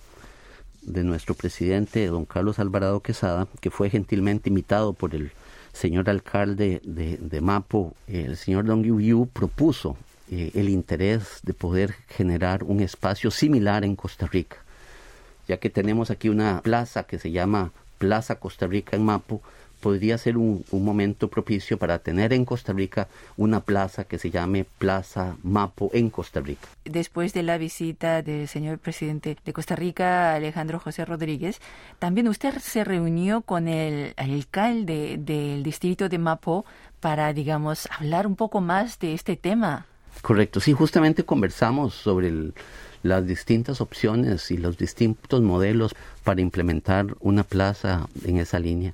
de 0.88 1.04
nuestro 1.04 1.36
presidente, 1.36 2.08
don 2.08 2.26
Carlos 2.26 2.58
Alvarado 2.58 3.02
Quesada, 3.02 3.48
que 3.60 3.70
fue 3.70 3.90
gentilmente 3.90 4.50
invitado 4.50 4.94
por 4.94 5.14
el 5.14 5.32
señor 5.74 6.10
alcalde 6.10 6.82
de, 6.84 7.42
Mapo, 7.42 7.94
el 8.08 8.36
señor 8.38 8.66
Don 8.66 8.84
Yu 8.84 9.00
Yu 9.00 9.28
propuso 9.28 9.96
eh, 10.32 10.52
el 10.56 10.70
interés 10.70 11.42
de 11.44 11.54
poder 11.54 11.94
generar 12.08 12.64
un 12.64 12.80
espacio 12.80 13.30
similar 13.30 13.84
en 13.84 13.96
Costa 13.96 14.26
Rica, 14.26 14.58
ya 15.48 15.58
que 15.58 15.70
tenemos 15.70 16.10
aquí 16.10 16.30
una 16.30 16.62
plaza 16.62 17.04
que 17.04 17.20
se 17.20 17.32
llama 17.32 17.72
Plaza 17.98 18.36
Costa 18.36 18.66
Rica 18.66 18.96
en 18.96 19.06
Mapo, 19.06 19.42
podría 19.80 20.18
ser 20.18 20.38
un, 20.38 20.64
momento 20.72 21.28
propicio 21.28 21.78
para 21.78 22.00
tener 22.00 22.34
en 22.34 22.46
Costa 22.46 22.74
Rica 22.74 23.08
una 23.36 23.60
plaza 23.62 24.06
que 24.06 24.18
se 24.18 24.32
llame 24.32 24.66
Plaza 24.78 25.36
Mapo 25.44 25.90
en 25.94 26.10
Costa 26.10 26.40
Rica. 26.40 26.68
Después 26.86 27.34
de 27.34 27.44
la 27.44 27.58
visita 27.58 28.22
del 28.22 28.48
señor 28.48 28.80
presidente 28.80 29.38
de 29.44 29.54
Costa 29.54 29.76
Rica, 29.76 30.34
Alejandro 30.36 30.80
José 30.80 31.06
Rodríguez, 31.06 31.60
también 32.00 32.28
usted 32.28 32.58
se 32.60 32.84
reunió 32.84 33.42
con 33.42 33.68
el 33.68 34.14
alcalde 34.18 35.18
del 35.20 35.64
distrito 35.64 36.10
de 36.10 36.18
Mapo 36.18 36.66
para, 37.00 37.32
digamos, 37.34 37.88
hablar 37.98 38.28
un 38.28 38.36
poco 38.36 38.62
más 38.62 39.00
de 39.00 39.14
este 39.14 39.36
tema. 39.36 39.86
Correcto, 40.22 40.60
sí, 40.60 40.74
justamente 40.74 41.24
conversamos 41.24 41.94
sobre 41.94 42.54
las 43.04 43.28
distintas 43.28 43.82
opciones 43.82 44.50
y 44.52 44.58
los 44.58 44.78
distintos 44.78 45.42
modelos 45.42 45.96
para 46.24 46.42
implementar 46.42 47.16
una 47.20 47.44
plaza 47.44 48.08
en 48.26 48.38
esa 48.38 48.60
línea 48.60 48.94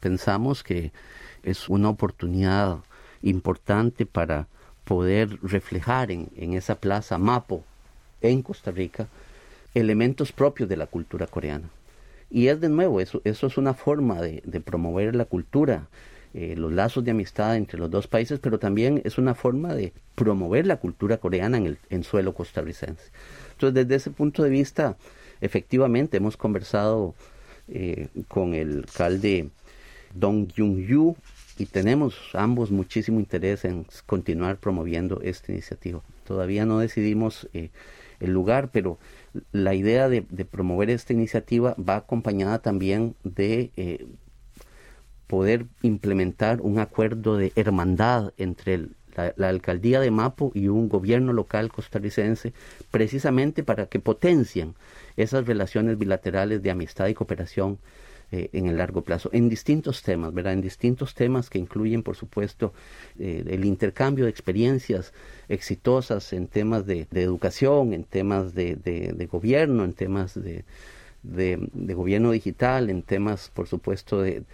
pensamos 0.00 0.62
que 0.62 0.92
es 1.42 1.68
una 1.68 1.88
oportunidad 1.88 2.78
importante 3.22 4.06
para 4.06 4.48
poder 4.84 5.38
reflejar 5.42 6.10
en, 6.10 6.28
esa 6.36 6.74
plaza 6.74 7.18
Mapo 7.18 7.64
en 8.20 8.42
Costa 8.42 8.70
Rica 8.70 9.06
elementos 9.74 10.32
propios 10.32 10.68
de 10.68 10.76
la 10.76 10.86
cultura 10.86 11.26
coreana. 11.26 11.68
Y 12.28 12.48
es 12.48 12.60
de 12.60 12.68
nuevo, 12.68 13.00
eso, 13.00 13.20
eso 13.24 13.46
es 13.46 13.56
una 13.56 13.74
forma 13.74 14.20
de, 14.20 14.42
promover 14.64 15.14
la 15.14 15.24
cultura, 15.24 15.88
eh, 16.34 16.54
los 16.56 16.72
lazos 16.72 17.04
de 17.04 17.12
amistad 17.12 17.56
entre 17.56 17.78
los 17.78 17.90
dos 17.90 18.06
países, 18.06 18.40
pero 18.40 18.58
también 18.58 19.00
es 19.04 19.18
una 19.18 19.34
forma 19.34 19.74
de 19.74 19.92
promover 20.14 20.66
la 20.66 20.76
cultura 20.76 21.18
coreana 21.18 21.56
en 21.58 21.66
el 21.66 21.78
en 21.88 22.04
suelo 22.04 22.34
costarricense. 22.34 23.10
Entonces, 23.52 23.74
desde 23.74 23.94
ese 23.96 24.10
punto 24.10 24.42
de 24.42 24.50
vista, 24.50 24.96
efectivamente 25.40 26.16
hemos 26.16 26.36
conversado 26.36 27.14
eh, 27.68 28.08
con 28.28 28.54
el 28.54 28.78
alcalde 28.78 29.50
Dong 30.14 30.48
Jung 30.56 30.76
Yu 30.86 31.16
y 31.58 31.66
tenemos 31.66 32.14
ambos 32.32 32.70
muchísimo 32.70 33.20
interés 33.20 33.64
en 33.64 33.86
continuar 34.06 34.56
promoviendo 34.56 35.20
esta 35.22 35.52
iniciativa. 35.52 36.00
Todavía 36.24 36.64
no 36.64 36.78
decidimos 36.78 37.48
eh, 37.52 37.70
el 38.18 38.32
lugar, 38.32 38.70
pero 38.72 38.98
la 39.52 39.74
idea 39.74 40.08
de, 40.08 40.22
promover 40.22 40.90
esta 40.90 41.12
iniciativa 41.12 41.74
va 41.76 41.96
acompañada 41.96 42.60
también 42.60 43.14
de 43.24 43.72
eh, 43.76 44.06
poder 45.26 45.66
implementar 45.82 46.60
un 46.62 46.78
acuerdo 46.78 47.36
de 47.36 47.52
hermandad 47.56 48.32
entre 48.38 48.88
la, 49.14 49.34
la, 49.36 49.48
alcaldía 49.48 50.00
de 50.00 50.10
Mapo 50.10 50.52
y 50.54 50.68
un 50.68 50.88
gobierno 50.88 51.32
local 51.32 51.70
costarricense, 51.70 52.52
precisamente 52.90 53.62
para 53.62 53.86
que 53.86 54.00
potencien 54.00 54.74
esas 55.16 55.46
relaciones 55.46 55.98
bilaterales 55.98 56.62
de 56.62 56.70
amistad 56.70 57.08
y 57.08 57.14
cooperación 57.14 57.78
eh, 58.32 58.48
en 58.52 58.66
el 58.66 58.76
largo 58.76 59.02
plazo, 59.02 59.28
en 59.32 59.48
distintos 59.48 60.02
temas, 60.02 60.32
¿verdad? 60.32 60.52
En 60.52 60.60
distintos 60.60 61.14
temas 61.14 61.50
que 61.50 61.58
incluyen, 61.58 62.04
por 62.04 62.14
supuesto, 62.14 62.72
eh, 63.18 63.42
el 63.46 63.64
intercambio 63.64 64.24
de 64.24 64.30
experiencias 64.30 65.12
exitosas 65.48 66.32
en 66.32 66.46
temas 66.46 66.86
de, 66.86 67.08
educación, 67.10 67.92
en 67.92 68.04
temas 68.04 68.54
de, 68.54 68.76
de, 68.76 69.26
gobierno, 69.26 69.84
en 69.84 69.94
temas 69.94 70.34
de, 70.34 70.64
de, 71.22 71.94
gobierno 71.94 72.30
digital, 72.30 72.88
en 72.88 73.02
temas, 73.02 73.50
por 73.52 73.66
supuesto, 73.66 74.22
de 74.22 74.44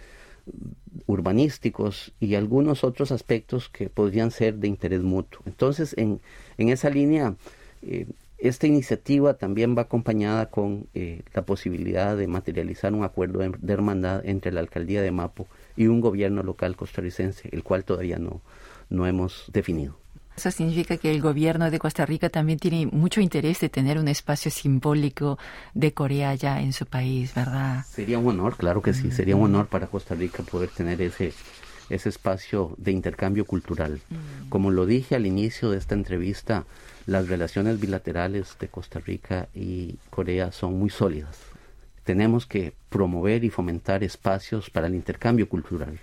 urbanísticos 1.05 2.13
y 2.19 2.33
algunos 2.33 2.83
otros 2.83 3.11
aspectos 3.11 3.69
que 3.69 3.89
podrían 3.89 4.31
ser 4.31 4.55
de 4.55 4.67
interés 4.67 5.03
mutuo. 5.03 5.41
Entonces, 5.45 5.93
en, 5.97 6.19
en 6.57 6.69
esa 6.69 6.89
línea, 6.89 7.35
eh, 7.83 8.07
esta 8.37 8.67
iniciativa 8.67 9.33
también 9.33 9.75
va 9.75 9.83
acompañada 9.83 10.47
con 10.47 10.87
eh, 10.93 11.21
la 11.33 11.41
posibilidad 11.43 12.15
de 12.15 12.27
materializar 12.27 12.93
un 12.93 13.03
acuerdo 13.03 13.39
de, 13.39 13.73
hermandad 13.73 14.25
entre 14.25 14.51
la 14.51 14.59
alcaldía 14.59 15.01
de 15.01 15.11
Mapo 15.11 15.47
y 15.75 15.87
un 15.87 16.01
gobierno 16.01 16.43
local 16.43 16.75
costarricense, 16.75 17.49
el 17.51 17.63
cual 17.63 17.83
todavía 17.83 18.19
no, 18.19 18.41
no 18.89 19.07
hemos 19.07 19.45
definido. 19.51 19.97
Eso 20.35 20.51
significa 20.51 20.97
que 20.97 21.09
el 21.09 21.19
gobierno 21.19 21.71
de 21.71 21.79
Costa 21.79 22.05
Rica 22.05 22.29
también 22.29 22.59
tiene 22.59 22.85
mucho 22.85 23.21
interés 23.21 23.59
de 23.59 23.69
tener 23.69 23.97
un 23.97 24.07
espacio 24.07 24.51
simbólico 24.51 25.39
de 25.73 25.93
Corea 25.93 26.35
ya 26.35 26.61
en 26.61 26.73
su 26.73 26.85
país, 26.85 27.33
¿verdad? 27.33 27.83
Sería 27.89 28.19
un 28.19 28.27
honor, 28.27 28.55
claro 28.55 28.83
que 28.83 28.93
sí, 28.93 29.09
sería 29.09 29.35
un 29.35 29.45
honor 29.45 29.65
para 29.65 29.87
Costa 29.87 30.13
Rica 30.13 30.43
poder 30.43 30.69
tener 30.69 31.01
ese, 31.01 31.33
ese 31.89 32.09
espacio 32.09 32.75
de 32.77 32.91
intercambio 32.91 33.45
cultural. 33.45 33.99
Mm. 34.11 34.49
Como 34.49 34.69
lo 34.69 34.85
dije 34.85 35.15
al 35.15 35.25
inicio 35.25 35.71
de 35.71 35.79
esta 35.79 35.95
entrevista, 35.95 36.65
las 37.07 37.29
relaciones 37.29 37.79
bilaterales 37.79 38.57
de 38.59 38.67
Costa 38.67 38.99
Rica 38.99 39.47
y 39.55 39.95
Corea 40.09 40.51
son 40.51 40.77
muy 40.77 40.89
sólidas. 40.89 41.39
Tenemos 42.03 42.45
que 42.45 42.73
promover 42.89 43.43
y 43.43 43.49
fomentar 43.49 44.03
espacios 44.03 44.69
para 44.69 44.87
el 44.87 44.95
intercambio 44.95 45.49
cultural 45.49 45.99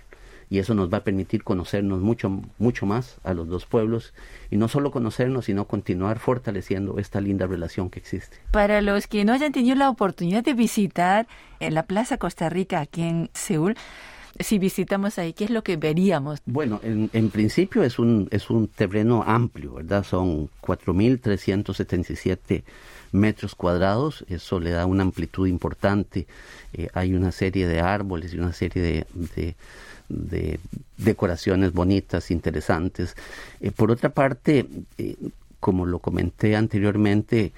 y 0.49 0.59
eso 0.59 0.73
nos 0.73 0.91
va 0.91 0.99
a 0.99 1.03
permitir 1.03 1.43
conocernos 1.43 2.01
mucho 2.01 2.41
mucho 2.59 2.85
más 2.85 3.17
a 3.23 3.33
los 3.33 3.47
dos 3.47 3.65
pueblos 3.65 4.13
y 4.51 4.57
no 4.57 4.67
solo 4.67 4.91
conocernos 4.91 5.45
sino 5.45 5.65
continuar 5.65 6.19
fortaleciendo 6.19 6.99
esta 6.99 7.21
linda 7.21 7.47
relación 7.47 7.89
que 7.89 7.99
existe. 7.99 8.37
Para 8.51 8.81
los 8.81 9.07
que 9.07 9.25
no 9.25 9.33
hayan 9.33 9.51
tenido 9.51 9.75
la 9.75 9.89
oportunidad 9.89 10.43
de 10.43 10.53
visitar 10.53 11.27
en 11.59 11.73
la 11.73 11.83
Plaza 11.83 12.17
Costa 12.17 12.49
Rica 12.49 12.79
aquí 12.79 13.03
en 13.03 13.29
Seúl, 13.33 13.75
si 14.39 14.59
visitamos 14.59 15.17
ahí, 15.17 15.33
¿qué 15.33 15.45
es 15.45 15.49
lo 15.49 15.63
que 15.63 15.77
veríamos? 15.77 16.41
Bueno, 16.45 16.81
en, 16.83 17.09
en 17.13 17.29
principio 17.29 17.83
es 17.83 17.99
un, 17.99 18.27
es 18.31 18.49
un 18.49 18.67
terreno 18.67 19.23
amplio, 19.25 19.75
¿verdad? 19.75 20.03
Son 20.03 20.49
4.377 20.61 22.63
metros 23.15 23.55
cuadrados, 23.55 24.25
eso 24.27 24.59
le 24.59 24.71
da 24.71 24.85
una 24.85 25.03
amplitud 25.03 25.47
importante. 25.47 26.27
Eh, 26.73 26.89
hay 26.93 27.15
una 27.15 27.31
serie 27.31 27.67
de 27.67 27.79
árboles 27.79 28.33
y 28.33 28.39
una 28.39 28.53
serie 28.53 28.81
de, 28.81 29.55
de, 30.09 30.59
decoraciones 30.97 31.71
bonitas, 31.71 32.29
interesantes. 32.29 33.15
Eh, 33.61 33.71
por 33.71 33.89
otra 33.89 34.09
parte, 34.09 34.67
eh, 34.97 35.15
como 35.59 35.85
lo 35.85 35.99
comenté 35.99 36.55
anteriormente, 36.55 37.53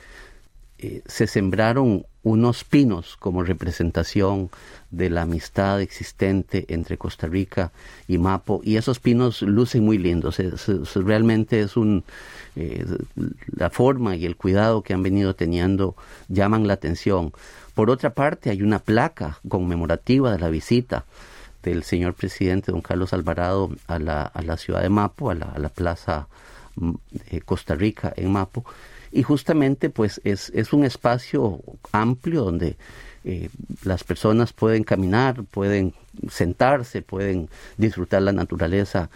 se 1.08 1.26
sembraron 1.26 2.06
unos 2.28 2.64
pinos 2.66 3.16
como 3.18 3.44
representación 3.44 4.50
de 4.92 5.10
la 5.10 5.22
amistad 5.22 5.82
existente 5.82 6.66
entre 6.68 6.98
Costa 6.98 7.28
Rica 7.28 7.72
y 8.08 8.18
Mapo 8.18 8.62
y 8.64 8.76
esos 8.76 9.00
pinos 9.00 9.42
lucen 9.42 9.86
muy 9.86 9.98
lindos. 9.98 10.38
realmente 10.96 11.62
es 11.62 11.78
un 11.78 12.04
eh, 12.56 12.86
la 13.56 13.70
forma 13.70 14.16
y 14.16 14.26
el 14.26 14.36
cuidado 14.36 14.82
que 14.82 14.94
han 14.94 15.04
venido 15.04 15.36
teniendo 15.36 15.96
llaman 16.28 16.68
la 16.68 16.74
atención. 16.74 17.32
Por 17.74 17.90
otra 17.90 18.14
parte, 18.14 18.50
hay 18.50 18.62
una 18.62 18.80
placa 18.80 19.40
conmemorativa 19.48 20.32
de 20.32 20.40
la 20.40 20.50
visita 20.50 21.06
del 21.64 21.84
señor 21.84 22.14
presidente 22.14 22.72
don 22.72 22.82
Carlos 22.82 23.14
Alvarado 23.14 23.70
a 23.88 24.00
la, 24.00 24.24
a 24.24 24.42
la 24.42 24.58
ciudad 24.58 24.82
de 24.82 24.90
Mapo, 24.90 25.30
a 25.30 25.36
la, 25.36 25.70
plaza 25.70 26.28
mm, 26.76 26.94
Costa 27.46 27.76
Rica 27.76 28.14
en 28.16 28.32
Mapo, 28.32 28.66
y 29.12 29.24
justamente 29.24 29.90
pues 29.90 30.22
es, 30.24 30.50
es 30.50 30.74
un 30.74 30.84
espacio 30.84 31.62
amplio 31.92 32.44
donde 32.44 32.78
eh, 33.24 33.50
las 33.84 34.04
personas 34.04 34.54
pueden 34.54 34.84
caminar, 34.84 35.44
pueden 35.44 35.94
sentarse, 36.30 37.02
pueden 37.02 37.50
disfrutar 37.78 38.22
la 38.22 38.32
naturaleza 38.32 39.10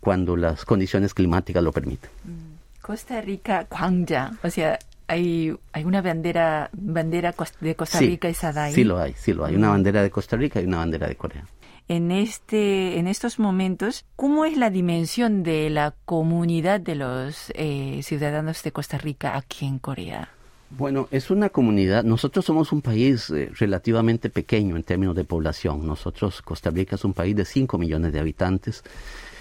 cuando 0.00 0.36
las 0.36 0.64
condiciones 0.64 1.14
climáticas 1.14 1.62
lo 1.62 1.72
permiten. 1.72 2.10
Mm. 2.24 2.80
Costa 2.80 3.20
Rica, 3.20 3.66
Kwangja, 3.66 4.32
o 4.42 4.48
sea, 4.48 4.78
hay, 5.06 5.54
hay 5.72 5.84
una 5.84 6.00
bandera, 6.00 6.70
bandera 6.72 7.34
de 7.60 7.74
Costa 7.74 7.98
Rica 7.98 8.30
y 8.30 8.34
Sadai. 8.34 8.72
Sí 8.72 8.84
lo 8.84 8.98
hay, 8.98 9.14
sí 9.14 9.34
lo 9.34 9.44
hay, 9.44 9.56
una 9.56 9.68
mm. 9.68 9.72
bandera 9.72 10.02
de 10.02 10.10
Costa 10.10 10.36
Rica 10.36 10.60
y 10.60 10.64
una 10.64 10.78
bandera 10.78 11.06
de 11.06 11.16
Corea. 11.16 11.44
En, 11.88 12.10
este, 12.10 12.98
en 12.98 13.08
estos 13.08 13.38
momentos, 13.38 14.04
¿cómo 14.14 14.44
es 14.44 14.58
la 14.58 14.68
dimensión 14.68 15.42
de 15.42 15.70
la 15.70 15.94
comunidad 16.04 16.80
de 16.80 16.94
los 16.94 17.50
eh, 17.54 18.00
ciudadanos 18.02 18.62
de 18.62 18.72
Costa 18.72 18.98
Rica 18.98 19.36
aquí 19.36 19.64
en 19.64 19.78
Corea? 19.78 20.28
Bueno, 20.70 21.08
es 21.10 21.30
una 21.30 21.48
comunidad, 21.48 22.04
nosotros 22.04 22.44
somos 22.44 22.72
un 22.72 22.82
país 22.82 23.30
eh, 23.30 23.50
relativamente 23.58 24.28
pequeño 24.28 24.76
en 24.76 24.82
términos 24.82 25.16
de 25.16 25.24
población. 25.24 25.86
Nosotros, 25.86 26.42
Costa 26.42 26.68
Rica 26.68 26.96
es 26.96 27.04
un 27.06 27.14
país 27.14 27.34
de 27.34 27.46
5 27.46 27.78
millones 27.78 28.12
de 28.12 28.20
habitantes. 28.20 28.84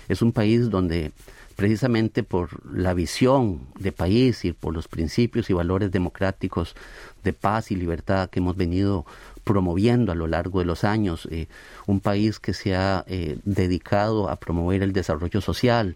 Es 0.08 0.22
un 0.22 0.32
país 0.32 0.70
donde 0.70 1.12
precisamente 1.58 2.24
por 2.24 2.64
la 2.74 2.94
visión 2.94 3.68
de 3.78 3.92
país 3.92 4.46
y 4.46 4.54
por 4.54 4.74
los 4.74 4.88
principios 4.88 5.50
y 5.50 5.54
valores 5.54 5.92
democráticos 5.92 6.76
de 7.24 7.34
paz 7.34 7.72
y 7.72 7.76
libertad 7.76 8.30
que 8.30 8.40
hemos 8.40 8.56
venido 8.56 9.06
promoviendo 9.48 10.12
a 10.12 10.16
lo 10.16 10.28
largo 10.28 10.60
de 10.60 10.66
los 10.66 10.84
años, 10.84 11.28
eh, 11.32 11.48
un 11.88 12.00
país 12.00 12.40
que 12.40 12.54
se 12.54 12.76
ha 12.76 13.04
eh, 13.08 13.40
dedicado 13.46 14.30
a 14.30 14.36
promover 14.36 14.84
el 14.84 14.94
desarrollo 14.94 15.42
social, 15.42 15.96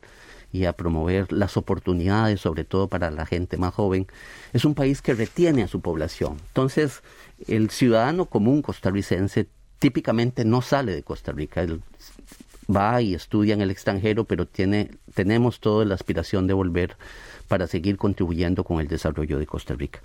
y 0.54 0.66
a 0.66 0.74
promover 0.74 1.32
las 1.32 1.58
oportunidades, 1.58 2.42
sobre 2.42 2.66
todo 2.66 2.88
para 2.88 3.10
la 3.10 3.26
gente 3.26 3.58
más 3.58 3.74
joven, 3.74 4.08
es 4.54 4.66
un 4.66 4.76
país 4.76 5.02
que 5.02 5.14
retiene 5.14 5.64
a 5.64 5.68
su 5.68 5.82
población. 5.82 6.38
Entonces, 6.48 7.04
el 7.48 7.70
ciudadano 7.70 8.26
común 8.26 8.62
costarricense 8.62 9.48
típicamente 9.80 10.46
no 10.46 10.62
sale 10.62 10.94
de 10.94 11.04
Costa 11.04 11.32
Rica, 11.32 11.62
él 11.62 11.82
va 12.74 13.02
y 13.02 13.14
estudia 13.14 13.54
en 13.54 13.62
el 13.62 13.72
extranjero, 13.72 14.26
pero 14.26 14.46
tiene, 14.46 14.92
tenemos 15.14 15.60
toda 15.60 15.86
la 15.86 15.96
aspiración 15.96 16.48
de 16.48 16.54
volver 16.54 16.98
para 17.48 17.68
seguir 17.68 17.98
contribuyendo 17.98 18.64
con 18.64 18.80
el 18.80 18.88
desarrollo 18.88 19.40
de 19.40 19.46
Costa 19.46 19.74
Rica. 19.74 20.02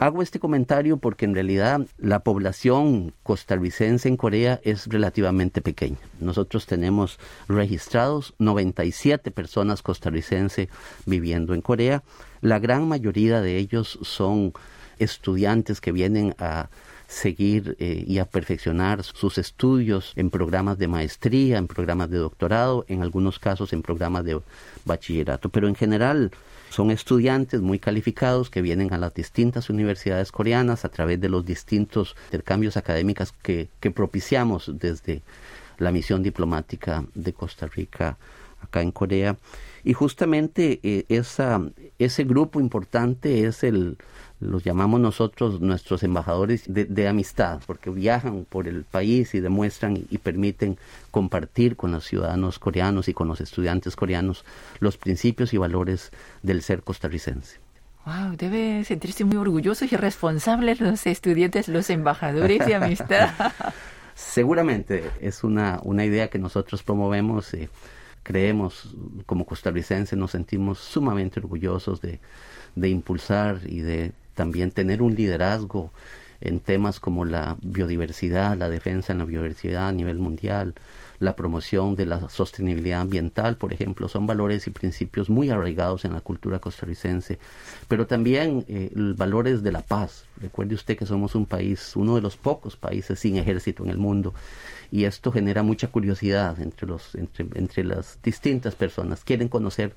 Hago 0.00 0.22
este 0.22 0.38
comentario 0.38 0.98
porque 0.98 1.24
en 1.24 1.34
realidad 1.34 1.80
la 1.98 2.20
población 2.20 3.12
costarricense 3.24 4.08
en 4.08 4.16
Corea 4.16 4.60
es 4.62 4.86
relativamente 4.86 5.60
pequeña. 5.60 5.98
Nosotros 6.20 6.66
tenemos 6.66 7.18
registrados 7.48 8.32
97 8.38 9.32
personas 9.32 9.82
costarricenses 9.82 10.68
viviendo 11.04 11.52
en 11.52 11.62
Corea. 11.62 12.04
La 12.40 12.60
gran 12.60 12.86
mayoría 12.86 13.40
de 13.40 13.56
ellos 13.56 13.98
son 14.02 14.52
estudiantes 15.00 15.80
que 15.80 15.90
vienen 15.90 16.32
a 16.38 16.70
seguir 17.08 17.74
eh, 17.80 18.04
y 18.06 18.18
a 18.18 18.26
perfeccionar 18.26 19.02
sus 19.02 19.38
estudios 19.38 20.12
en 20.14 20.28
programas 20.28 20.78
de 20.78 20.88
maestría, 20.88 21.56
en 21.56 21.66
programas 21.66 22.10
de 22.10 22.18
doctorado, 22.18 22.84
en 22.86 23.02
algunos 23.02 23.38
casos 23.38 23.72
en 23.72 23.82
programas 23.82 24.24
de 24.24 24.38
bachillerato. 24.84 25.48
Pero 25.48 25.68
en 25.68 25.74
general 25.74 26.30
son 26.68 26.90
estudiantes 26.90 27.62
muy 27.62 27.78
calificados 27.78 28.50
que 28.50 28.60
vienen 28.60 28.92
a 28.92 28.98
las 28.98 29.14
distintas 29.14 29.70
universidades 29.70 30.30
coreanas 30.30 30.84
a 30.84 30.90
través 30.90 31.18
de 31.18 31.30
los 31.30 31.46
distintos 31.46 32.14
intercambios 32.26 32.76
académicos 32.76 33.32
que, 33.42 33.68
propiciamos 33.94 34.70
desde 34.74 35.22
la 35.78 35.90
misión 35.90 36.22
diplomática 36.22 37.06
de 37.14 37.32
Costa 37.32 37.66
Rica 37.68 38.18
acá 38.60 38.82
en 38.82 38.92
Corea. 38.92 39.38
Y 39.82 39.94
justamente 39.94 40.78
eh, 40.82 41.06
esa, 41.08 41.62
ese 41.98 42.24
grupo 42.24 42.60
importante 42.60 43.46
es 43.46 43.64
el, 43.64 43.96
los 44.40 44.62
llamamos 44.62 45.00
nosotros 45.00 45.60
nuestros 45.60 46.02
embajadores 46.02 46.64
de, 46.68 47.08
amistad, 47.08 47.60
porque 47.66 47.90
viajan 47.90 48.44
por 48.48 48.68
el 48.68 48.84
país 48.84 49.34
y 49.34 49.40
demuestran 49.40 50.04
y, 50.10 50.18
permiten 50.18 50.78
compartir 51.10 51.76
con 51.76 51.92
los 51.92 52.04
ciudadanos 52.04 52.58
coreanos 52.58 53.08
y 53.08 53.14
con 53.14 53.28
los 53.28 53.40
estudiantes 53.40 53.96
coreanos 53.96 54.44
los 54.78 54.96
principios 54.96 55.52
y 55.54 55.58
valores 55.58 56.12
del 56.42 56.62
ser 56.62 56.82
costarricense. 56.82 57.58
Wow, 58.06 58.36
debe 58.36 58.84
sentirse 58.84 59.24
muy 59.24 59.36
orgullosos 59.36 59.92
y 59.92 59.96
responsables 59.96 60.80
los 60.80 61.06
estudiantes, 61.06 61.68
los 61.68 61.90
embajadores 61.90 62.64
de 62.64 62.74
amistad. 62.74 63.30
Seguramente 64.14 65.10
es 65.20 65.44
una, 65.44 65.80
una 65.82 66.04
idea 66.04 66.28
que 66.28 66.38
nosotros 66.38 66.82
promovemos. 66.82 67.52
Eh, 67.54 67.68
creemos 68.22 68.94
como 69.24 69.46
costarricenses, 69.46 70.18
nos 70.18 70.32
sentimos 70.32 70.78
sumamente 70.78 71.40
orgullosos 71.40 72.00
de, 72.02 72.20
de 72.74 72.88
impulsar 72.90 73.60
y 73.64 73.80
de 73.80 74.12
también 74.38 74.70
tener 74.70 75.02
un 75.02 75.16
liderazgo 75.16 75.90
en 76.40 76.60
temas 76.60 77.00
como 77.00 77.24
la 77.24 77.56
biodiversidad, 77.60 78.56
la 78.56 78.68
defensa 78.68 79.12
en 79.12 79.18
la 79.18 79.24
biodiversidad 79.24 79.88
a 79.88 79.92
nivel 79.92 80.18
mundial, 80.20 80.74
la 81.18 81.34
promoción 81.34 81.96
de 81.96 82.06
la 82.06 82.28
sostenibilidad 82.28 83.00
ambiental, 83.00 83.56
por 83.56 83.72
ejemplo, 83.72 84.06
son 84.06 84.28
valores 84.28 84.68
y 84.68 84.70
principios 84.70 85.28
muy 85.28 85.50
arraigados 85.50 86.04
en 86.04 86.12
la 86.12 86.20
cultura 86.20 86.60
costarricense, 86.60 87.40
pero 87.88 88.06
también 88.06 88.64
eh, 88.68 88.92
valores 88.94 89.64
de 89.64 89.72
la 89.72 89.82
paz. 89.82 90.24
Recuerde 90.40 90.76
usted 90.76 90.96
que 90.96 91.04
somos 91.04 91.34
un 91.34 91.44
país, 91.44 91.96
uno 91.96 92.14
de 92.14 92.20
los 92.20 92.36
pocos 92.36 92.76
países 92.76 93.18
sin 93.18 93.38
ejército 93.38 93.82
en 93.82 93.90
el 93.90 93.98
mundo, 93.98 94.34
y 94.92 95.02
esto 95.02 95.32
genera 95.32 95.64
mucha 95.64 95.88
curiosidad 95.88 96.60
entre, 96.60 96.86
los, 96.86 97.16
entre, 97.16 97.44
entre 97.56 97.82
las 97.82 98.22
distintas 98.22 98.76
personas. 98.76 99.24
Quieren 99.24 99.48
conocer 99.48 99.96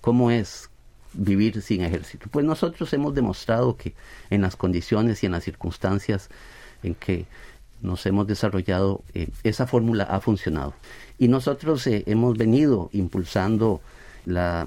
cómo 0.00 0.30
es 0.30 0.69
vivir 1.12 1.60
sin 1.62 1.82
ejército. 1.82 2.28
Pues 2.30 2.44
nosotros 2.44 2.92
hemos 2.92 3.14
demostrado 3.14 3.76
que 3.76 3.94
en 4.30 4.42
las 4.42 4.56
condiciones 4.56 5.22
y 5.22 5.26
en 5.26 5.32
las 5.32 5.44
circunstancias 5.44 6.28
en 6.82 6.94
que 6.94 7.26
nos 7.82 8.04
hemos 8.06 8.26
desarrollado, 8.26 9.02
eh, 9.14 9.28
esa 9.42 9.66
fórmula 9.66 10.04
ha 10.04 10.20
funcionado. 10.20 10.74
Y 11.18 11.28
nosotros 11.28 11.86
eh, 11.86 12.04
hemos 12.06 12.36
venido 12.36 12.90
impulsando 12.92 13.80
la 14.26 14.66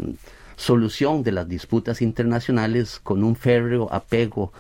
solución 0.56 1.23
de 1.23 1.32
las 1.32 1.47
disputas 1.47 2.01
internacionales 2.01 2.99
con 3.01 3.23
un 3.23 3.36
férreo 3.36 3.88
apego 3.91 4.51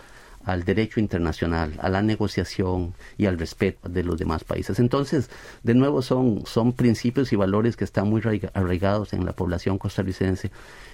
al 0.45 0.63
derecho 0.63 0.99
internacional, 0.99 1.73
a 1.79 1.89
la 1.89 2.01
negociación 2.01 2.93
y 3.17 3.25
al 3.25 3.39
respeto 3.39 3.89
de 3.89 4.03
los 4.03 4.17
demás 4.17 4.43
países. 4.43 4.79
Entonces, 4.79 5.29
de 5.63 5.73
nuevo, 5.73 6.01
son, 6.01 6.45
son 6.45 6.73
principios 6.73 7.31
y 7.33 7.35
valores 7.35 7.77
que 7.77 7.83
están 7.83 8.09
muy 8.09 8.21
arraigados 8.53 9.13
en 9.13 9.25
la 9.25 9.33
población 9.33 9.77
costarricense 9.77 10.51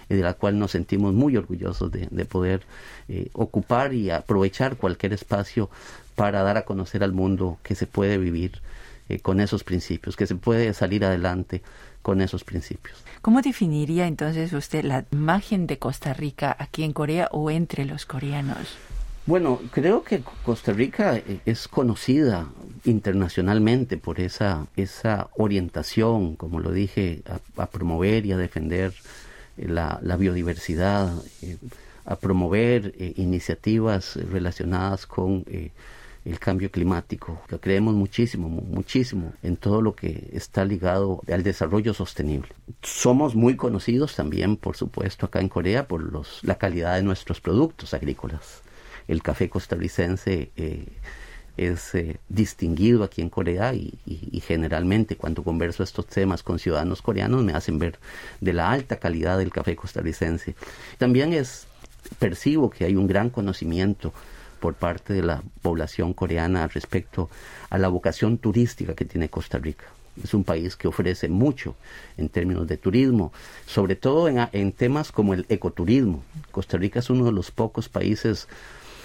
y 0.09 0.15
de 0.15 0.21
la 0.21 0.33
cual 0.33 0.59
nos 0.59 0.71
sentimos 0.71 1.13
muy 1.13 1.37
orgullosos 1.37 1.91
de, 1.91 2.25
poder 2.25 2.63
eh, 3.07 3.29
ocupar 3.33 3.93
y 3.93 4.09
aprovechar 4.09 4.75
cualquier 4.75 5.13
espacio 5.13 5.69
para 6.15 6.43
dar 6.43 6.57
a 6.57 6.65
conocer 6.65 7.03
al 7.03 7.13
mundo 7.13 7.57
que 7.63 7.75
se 7.75 7.87
puede 7.87 8.17
vivir 8.17 8.61
eh, 9.07 9.19
con 9.19 9.39
esos 9.39 9.63
principios, 9.63 10.15
que 10.15 10.27
se 10.27 10.35
puede 10.35 10.73
salir 10.73 11.05
adelante 11.05 11.61
con 12.01 12.21
esos 12.21 12.43
principios. 12.43 13.03
¿Cómo 13.21 13.41
definiría 13.41 14.07
entonces 14.07 14.53
usted 14.53 14.83
la 14.83 15.05
imagen 15.11 15.67
de 15.67 15.77
Costa 15.77 16.13
Rica 16.13 16.55
aquí 16.57 16.83
en 16.83 16.93
Corea 16.93 17.27
o 17.31 17.51
entre 17.51 17.85
los 17.85 18.05
coreanos? 18.05 18.77
Bueno, 19.29 19.59
creo 19.69 20.03
que 20.03 20.23
Costa 20.43 20.73
Rica 20.73 21.15
eh, 21.17 21.39
es 21.45 21.67
conocida 21.67 22.49
internacionalmente 22.83 23.97
por 23.97 24.19
esa, 24.19 24.65
esa 24.75 25.29
orientación, 25.37 26.35
como 26.35 26.59
lo 26.59 26.71
dije, 26.71 27.21
a, 27.55 27.67
promover 27.67 28.25
y 28.25 28.31
a 28.31 28.37
defender 28.37 28.91
eh, 29.55 29.67
la, 29.67 29.99
biodiversidad, 30.17 31.13
eh, 31.43 31.57
a 32.05 32.15
promover 32.15 32.95
iniciativas 33.17 34.15
relacionadas 34.15 35.05
con 35.05 35.45
el 36.25 36.39
cambio 36.39 36.71
climático. 36.71 37.39
Creemos 37.61 37.93
muchísimo, 37.93 38.49
muchísimo 38.49 39.33
en 39.43 39.57
todo 39.57 39.83
lo 39.83 39.93
que 39.93 40.31
está 40.33 40.65
ligado 40.65 41.21
al 41.31 41.43
desarrollo 41.43 41.93
sostenible. 41.93 42.49
Somos 42.81 43.35
muy 43.35 43.55
conocidos 43.55 44.15
también, 44.15 44.57
por 44.57 44.75
supuesto, 44.75 45.27
acá 45.27 45.39
en 45.39 45.49
Corea 45.49 45.87
por 45.87 46.01
los, 46.01 46.39
la 46.41 46.55
calidad 46.55 46.95
de 46.95 47.03
nuestros 47.03 47.39
productos 47.39 47.93
agrícolas 47.93 48.63
el 49.09 49.23
café 49.23 49.49
costarricense 49.49 50.51
eh, 50.55 50.85
es 51.57 51.95
eh, 51.95 52.19
distinguido 52.29 53.03
aquí 53.03 53.21
en 53.21 53.29
Corea 53.29 53.73
y, 53.73 53.97
generalmente 54.45 55.17
cuando 55.17 55.43
converso 55.43 55.83
estos 55.83 56.05
temas 56.07 56.41
con 56.41 56.57
ciudadanos 56.59 57.01
coreanos 57.01 57.43
me 57.43 57.53
hacen 57.53 57.77
ver 57.77 57.99
de 58.39 58.53
la 58.53 58.71
alta 58.71 58.97
calidad 58.97 59.37
del 59.37 59.51
café 59.51 59.75
costarricense. 59.75 60.55
También 60.97 61.33
es 61.33 61.67
percibo 62.17 62.69
que 62.69 62.85
hay 62.85 62.95
un 62.95 63.07
gran 63.07 63.29
conocimiento 63.29 64.13
por 64.59 64.75
parte 64.75 65.13
de 65.13 65.23
la 65.23 65.43
población 65.61 66.13
coreana 66.13 66.67
respecto 66.67 67.29
a 67.69 67.77
la 67.77 67.89
vocación 67.89 68.37
turística 68.37 68.93
que 68.93 69.05
tiene 69.05 69.29
Costa 69.29 69.57
Rica. 69.57 69.85
Es 70.23 70.33
un 70.33 70.43
país 70.43 70.75
que 70.75 70.87
ofrece 70.87 71.29
mucho 71.29 71.75
en 72.17 72.29
términos 72.29 72.67
de 72.67 72.77
turismo, 72.77 73.31
sobre 73.65 73.95
todo 73.95 74.27
en, 74.27 74.47
en 74.51 74.71
temas 74.71 75.11
como 75.11 75.33
el 75.33 75.45
ecoturismo. 75.49 76.23
Costa 76.51 76.77
Rica 76.77 76.99
es 76.99 77.09
uno 77.09 77.25
de 77.25 77.31
los 77.31 77.51
pocos 77.51 77.89
países 77.89 78.47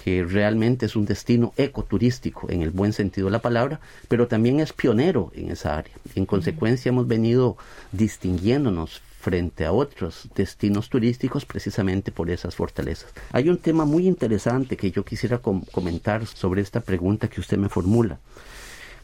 que 0.05 0.23
realmente 0.23 0.85
es 0.85 0.95
un 0.95 1.07
destino 1.07 1.51
ecoturístico 1.57 2.47
en 2.51 2.61
el 2.61 2.69
buen 2.69 2.93
sentido 2.93 3.25
de 3.25 3.31
la 3.31 3.41
palabra, 3.41 3.79
pero 4.07 4.27
también 4.27 4.59
es 4.59 4.71
pionero 4.71 5.31
en 5.33 5.49
esa 5.49 5.79
área. 5.79 5.95
En 6.13 6.27
consecuencia 6.27 6.89
hemos 6.89 7.07
venido 7.07 7.57
distinguiéndonos 7.91 9.01
frente 9.19 9.65
a 9.65 9.71
otros 9.71 10.29
destinos 10.35 10.89
turísticos 10.89 11.45
precisamente 11.45 12.11
por 12.11 12.29
esas 12.29 12.53
fortalezas. 12.53 13.11
Hay 13.31 13.49
un 13.49 13.57
tema 13.57 13.83
muy 13.83 14.07
interesante 14.07 14.77
que 14.77 14.91
yo 14.91 15.03
quisiera 15.03 15.39
comentar 15.39 16.27
sobre 16.27 16.61
esta 16.61 16.81
pregunta 16.81 17.27
que 17.27 17.41
usted 17.41 17.57
me 17.57 17.67
formula. 17.67 18.19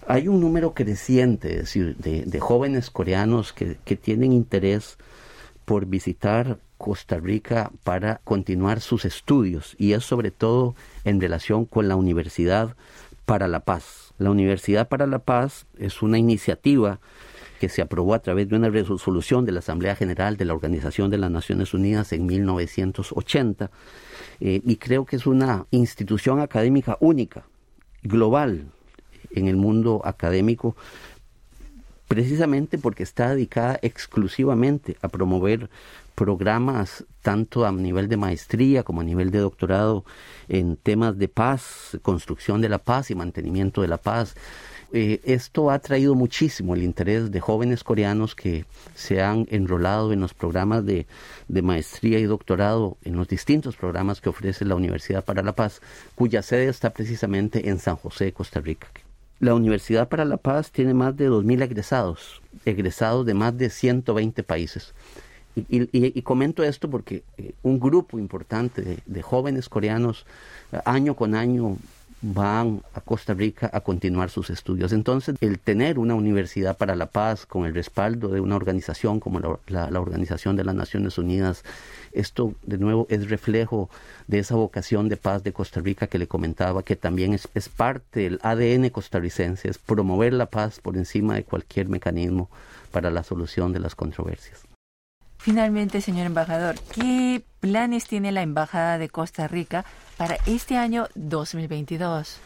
Hay 0.05 0.27
un 0.27 0.39
número 0.39 0.75
creciente 0.75 1.63
de, 1.63 2.25
de 2.27 2.39
jóvenes 2.39 2.91
coreanos 2.91 3.53
que, 3.53 3.77
que 3.83 3.95
tienen 3.95 4.33
interés 4.33 4.99
por 5.65 5.87
visitar 5.87 6.59
Costa 6.81 7.19
Rica 7.19 7.71
para 7.83 8.21
continuar 8.23 8.81
sus 8.81 9.05
estudios 9.05 9.75
y 9.77 9.93
es 9.93 10.03
sobre 10.03 10.31
todo 10.31 10.75
en 11.03 11.21
relación 11.21 11.65
con 11.65 11.87
la 11.87 11.95
Universidad 11.95 12.75
para 13.25 13.47
la 13.47 13.59
Paz. 13.59 14.15
La 14.17 14.31
Universidad 14.31 14.89
para 14.89 15.05
la 15.05 15.19
Paz 15.19 15.67
es 15.77 16.01
una 16.01 16.17
iniciativa 16.17 16.99
que 17.59 17.69
se 17.69 17.83
aprobó 17.83 18.15
a 18.15 18.19
través 18.19 18.49
de 18.49 18.55
una 18.55 18.69
resolución 18.69 19.45
de 19.45 19.51
la 19.51 19.59
Asamblea 19.59 19.95
General 19.95 20.37
de 20.37 20.45
la 20.45 20.55
Organización 20.55 21.11
de 21.11 21.19
las 21.19 21.29
Naciones 21.29 21.75
Unidas 21.75 22.13
en 22.13 22.25
1980 22.25 23.69
eh, 24.39 24.61
y 24.65 24.75
creo 24.77 25.05
que 25.05 25.17
es 25.17 25.27
una 25.27 25.67
institución 25.69 26.39
académica 26.39 26.97
única, 26.99 27.45
global 28.01 28.71
en 29.29 29.47
el 29.47 29.55
mundo 29.55 30.01
académico 30.03 30.75
precisamente 32.11 32.77
porque 32.77 33.03
está 33.03 33.29
dedicada 33.29 33.79
exclusivamente 33.81 34.97
a 35.01 35.07
promover 35.07 35.69
programas 36.13 37.05
tanto 37.21 37.65
a 37.65 37.71
nivel 37.71 38.09
de 38.09 38.17
maestría 38.17 38.83
como 38.83 38.99
a 38.99 39.05
nivel 39.05 39.31
de 39.31 39.39
doctorado 39.39 40.03
en 40.49 40.75
temas 40.75 41.17
de 41.17 41.29
paz, 41.29 41.97
construcción 42.01 42.59
de 42.59 42.67
la 42.67 42.79
paz 42.79 43.11
y 43.11 43.15
mantenimiento 43.15 43.81
de 43.81 43.87
la 43.87 43.95
paz. 43.95 44.35
Eh, 44.91 45.21
esto 45.23 45.71
ha 45.71 45.79
traído 45.79 46.13
muchísimo 46.13 46.75
el 46.75 46.83
interés 46.83 47.31
de 47.31 47.39
jóvenes 47.39 47.81
coreanos 47.81 48.35
que 48.35 48.65
se 48.93 49.21
han 49.21 49.47
enrolado 49.49 50.11
en 50.11 50.19
los 50.19 50.33
programas 50.33 50.85
de, 50.85 51.07
de 51.47 51.61
maestría 51.61 52.19
y 52.19 52.25
doctorado, 52.25 52.97
en 53.05 53.15
los 53.15 53.29
distintos 53.29 53.77
programas 53.77 54.19
que 54.19 54.27
ofrece 54.27 54.65
la 54.65 54.75
Universidad 54.75 55.23
para 55.23 55.43
la 55.43 55.53
Paz, 55.53 55.81
cuya 56.15 56.41
sede 56.41 56.67
está 56.67 56.89
precisamente 56.89 57.69
en 57.69 57.79
San 57.79 57.95
José, 57.95 58.33
Costa 58.33 58.59
Rica. 58.59 58.89
La 59.41 59.55
Universidad 59.55 60.07
para 60.07 60.23
la 60.23 60.37
Paz 60.37 60.71
tiene 60.71 60.93
más 60.93 61.17
de 61.17 61.27
2.000 61.27 61.63
egresados, 61.63 62.43
egresados 62.63 63.25
de 63.25 63.33
más 63.33 63.57
de 63.57 63.71
120 63.71 64.43
países. 64.43 64.93
Y, 65.55 66.21
comento 66.21 66.63
esto 66.63 66.89
porque 66.89 67.23
eh, 67.37 67.53
un 67.63 67.79
grupo 67.79 68.19
importante 68.19 69.01
de, 69.03 69.21
jóvenes 69.23 69.67
coreanos 69.67 70.27
eh, 70.71 70.79
año 70.85 71.15
con 71.15 71.33
año 71.33 71.77
van 72.21 72.83
a 72.93 73.01
Costa 73.01 73.33
Rica 73.33 73.69
a 73.73 73.81
continuar 73.81 74.29
sus 74.29 74.49
estudios. 74.49 74.93
Entonces, 74.93 75.35
el 75.41 75.59
tener 75.59 75.97
una 75.97 76.13
universidad 76.13 76.77
para 76.77 76.95
la 76.95 77.07
paz 77.07 77.45
con 77.45 77.65
el 77.65 77.73
respaldo 77.73 78.29
de 78.29 78.39
una 78.39 78.55
organización 78.55 79.19
como 79.19 79.39
la, 79.67 79.99
Organización 79.99 80.55
de 80.55 80.63
las 80.63 80.75
Naciones 80.75 81.17
Unidas, 81.17 81.63
esto 82.11 82.53
de 82.63 82.77
nuevo 82.77 83.07
es 83.09 83.29
reflejo 83.29 83.89
de 84.27 84.39
esa 84.39 84.55
vocación 84.55 85.09
de 85.09 85.17
paz 85.17 85.43
de 85.43 85.53
Costa 85.53 85.81
Rica 85.81 86.07
que 86.07 86.19
le 86.19 86.27
comentaba, 86.27 86.83
que 86.83 86.95
también 86.95 87.33
es, 87.33 87.47
es 87.55 87.69
parte 87.69 88.21
del 88.21 88.39
ADN 88.43 88.89
costarricense, 88.89 89.69
es 89.69 89.77
promover 89.77 90.33
la 90.33 90.45
paz 90.45 90.79
por 90.79 90.97
encima 90.97 91.35
de 91.35 91.43
cualquier 91.43 91.89
mecanismo 91.89 92.49
para 92.91 93.09
la 93.09 93.23
solución 93.23 93.73
de 93.73 93.79
las 93.79 93.95
controversias. 93.95 94.70
Finalmente, 95.41 96.01
señor 96.01 96.27
embajador, 96.27 96.75
¿qué 96.93 97.41
planes 97.61 98.05
tiene 98.05 98.31
la 98.31 98.43
Embajada 98.43 98.99
de 98.99 99.09
Costa 99.09 99.47
Rica 99.47 99.85
para 100.15 100.37
este 100.45 100.77
año 100.77 101.07
2022? 101.15 102.37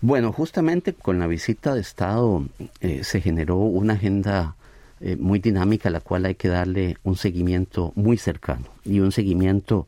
Bueno, 0.00 0.32
justamente 0.32 0.92
con 0.92 1.20
la 1.20 1.28
visita 1.28 1.72
de 1.72 1.80
Estado 1.80 2.44
eh, 2.80 3.04
se 3.04 3.20
generó 3.20 3.58
una 3.58 3.94
agenda 3.94 4.56
eh, 5.00 5.14
muy 5.14 5.38
dinámica 5.38 5.88
a 5.88 5.92
la 5.92 6.00
cual 6.00 6.24
hay 6.24 6.34
que 6.34 6.48
darle 6.48 6.96
un 7.04 7.16
seguimiento 7.16 7.92
muy 7.94 8.18
cercano 8.18 8.66
y 8.84 8.98
un 8.98 9.12
seguimiento 9.12 9.86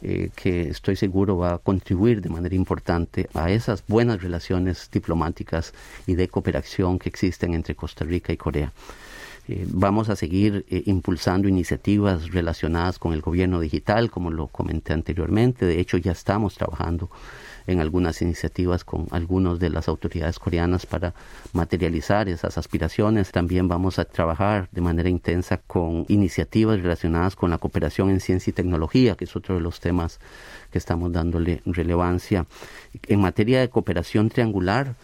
eh, 0.00 0.30
que 0.34 0.70
estoy 0.70 0.96
seguro 0.96 1.36
va 1.36 1.54
a 1.54 1.58
contribuir 1.58 2.22
de 2.22 2.30
manera 2.30 2.54
importante 2.54 3.28
a 3.34 3.50
esas 3.50 3.84
buenas 3.86 4.22
relaciones 4.22 4.88
diplomáticas 4.90 5.74
y 6.06 6.14
de 6.14 6.26
cooperación 6.28 6.98
que 6.98 7.10
existen 7.10 7.52
entre 7.52 7.74
Costa 7.74 8.06
Rica 8.06 8.32
y 8.32 8.38
Corea. 8.38 8.72
Eh, 9.46 9.66
vamos 9.68 10.08
a 10.08 10.16
seguir 10.16 10.64
eh, 10.70 10.84
impulsando 10.86 11.48
iniciativas 11.48 12.30
relacionadas 12.30 12.98
con 12.98 13.12
el 13.12 13.20
gobierno 13.20 13.60
digital, 13.60 14.10
como 14.10 14.30
lo 14.30 14.46
comenté 14.46 14.94
anteriormente. 14.94 15.66
De 15.66 15.80
hecho, 15.80 15.98
ya 15.98 16.12
estamos 16.12 16.54
trabajando 16.54 17.10
en 17.66 17.80
algunas 17.80 18.20
iniciativas 18.22 18.84
con 18.84 19.06
algunas 19.10 19.58
de 19.58 19.70
las 19.70 19.88
autoridades 19.88 20.38
coreanas 20.38 20.86
para 20.86 21.14
materializar 21.52 22.28
esas 22.28 22.58
aspiraciones. 22.58 23.32
También 23.32 23.68
vamos 23.68 23.98
a 23.98 24.04
trabajar 24.04 24.68
de 24.72 24.80
manera 24.80 25.08
intensa 25.08 25.58
con 25.58 26.04
iniciativas 26.08 26.80
relacionadas 26.80 27.36
con 27.36 27.50
la 27.50 27.58
cooperación 27.58 28.10
en 28.10 28.20
ciencia 28.20 28.50
y 28.50 28.54
tecnología, 28.54 29.14
que 29.14 29.24
es 29.24 29.36
otro 29.36 29.54
de 29.54 29.60
los 29.60 29.80
temas 29.80 30.20
que 30.70 30.78
estamos 30.78 31.12
dándole 31.12 31.62
relevancia. 31.66 32.46
En 33.08 33.20
materia 33.20 33.60
de 33.60 33.68
cooperación 33.68 34.28
triangular, 34.28 34.94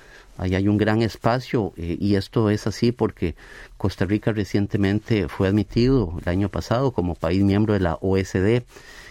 Ahí 0.41 0.55
hay 0.55 0.69
un 0.69 0.79
gran 0.79 1.03
espacio 1.03 1.75
eh, 1.77 1.99
y 2.01 2.15
esto 2.15 2.49
es 2.49 2.67
así 2.67 2.93
porque 2.93 3.35
Costa 3.77 4.07
Rica 4.07 4.33
recientemente 4.33 5.29
fue 5.29 5.49
admitido 5.49 6.15
el 6.23 6.27
año 6.31 6.49
pasado 6.49 6.93
como 6.93 7.15
país 7.15 7.43
miembro 7.43 7.75
de 7.75 7.81
la 7.81 7.99
OSD 8.01 8.63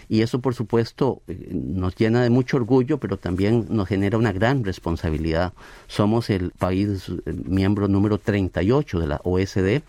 y 0.09 0.23
eso 0.23 0.39
por 0.41 0.55
supuesto 0.55 1.21
eh, 1.27 1.49
nos 1.51 1.95
llena 1.95 2.23
de 2.23 2.31
mucho 2.31 2.57
orgullo, 2.57 2.97
pero 2.97 3.17
también 3.17 3.67
nos 3.69 3.87
genera 3.87 4.17
una 4.17 4.31
gran 4.31 4.63
responsabilidad. 4.63 5.53
Somos 5.85 6.31
el 6.31 6.49
país 6.49 7.09
eh, 7.27 7.33
miembro 7.45 7.87
número 7.87 8.17
38 8.17 8.99
de 8.99 9.07
la 9.07 9.21
OSD, 9.23 9.83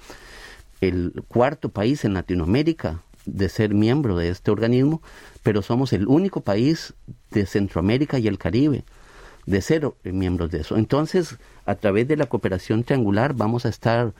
el 0.83 1.25
cuarto 1.27 1.71
país 1.71 2.05
en 2.05 2.13
Latinoamérica 2.13 3.01
de 3.25 3.49
ser 3.49 3.73
miembro 3.73 4.15
de 4.19 4.29
este 4.29 4.51
organismo, 4.51 5.01
pero 5.43 5.63
somos 5.63 5.95
el 5.95 6.07
único 6.07 6.43
país 6.43 6.93
de 7.31 7.47
Centroamérica 7.47 8.19
y 8.19 8.29
el 8.29 8.37
Caribe 8.37 8.85
de 9.51 9.61
ser 9.61 9.91
miembros 10.05 10.51
de 10.51 10.61
eso. 10.61 10.77
Entonces, 10.77 11.37
a 11.67 11.75
través 11.75 12.07
de 12.07 12.17
la 12.17 12.27
cooperación 12.27 12.85
triangular 12.85 13.35
vamos 13.35 13.67
a 13.67 13.69
estar 13.69 14.13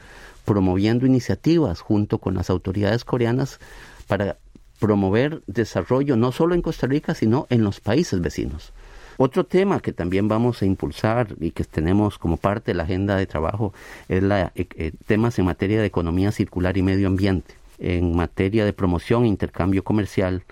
promoviendo 0.45 1.07
iniciativas 1.07 1.81
junto 1.81 2.19
con 2.19 2.35
las 2.35 2.51
autoridades 2.51 3.05
coreanas 3.05 3.61
para 4.09 4.39
promover 4.81 5.43
desarrollo 5.47 6.17
no 6.17 6.33
solo 6.33 6.55
en 6.55 6.63
Costa 6.63 6.87
Rica, 6.87 7.15
sino 7.15 7.47
en 7.51 7.63
los 7.63 7.81
países 7.81 8.21
vecinos. 8.21 8.73
Otro 9.19 9.45
tema 9.45 9.81
que 9.81 9.93
también 9.93 10.29
vamos 10.29 10.63
a 10.63 10.67
impulsar 10.67 11.37
y 11.39 11.51
que 11.51 11.63
tenemos 11.63 12.19
como 12.19 12.39
parte 12.39 12.73
de 12.73 12.77
la 12.77 12.85
agenda 12.85 13.17
de 13.17 13.27
trabajo 13.27 13.73
es 14.09 14.23
la, 14.23 14.51
eh, 14.55 14.67
eh, 14.77 14.93
temas 15.07 15.39
en 15.39 15.45
materia 15.45 15.81
de 15.81 15.87
economía 15.87 16.33
circular 16.33 16.77
y 16.77 16.83
medio 16.83 17.07
ambiente, 17.07 17.55
en 17.79 18.17
materia 18.17 18.65
de 18.65 18.73
promoción 18.73 19.25
e 19.25 19.29
intercambio 19.29 19.85
comercial, 19.85 20.43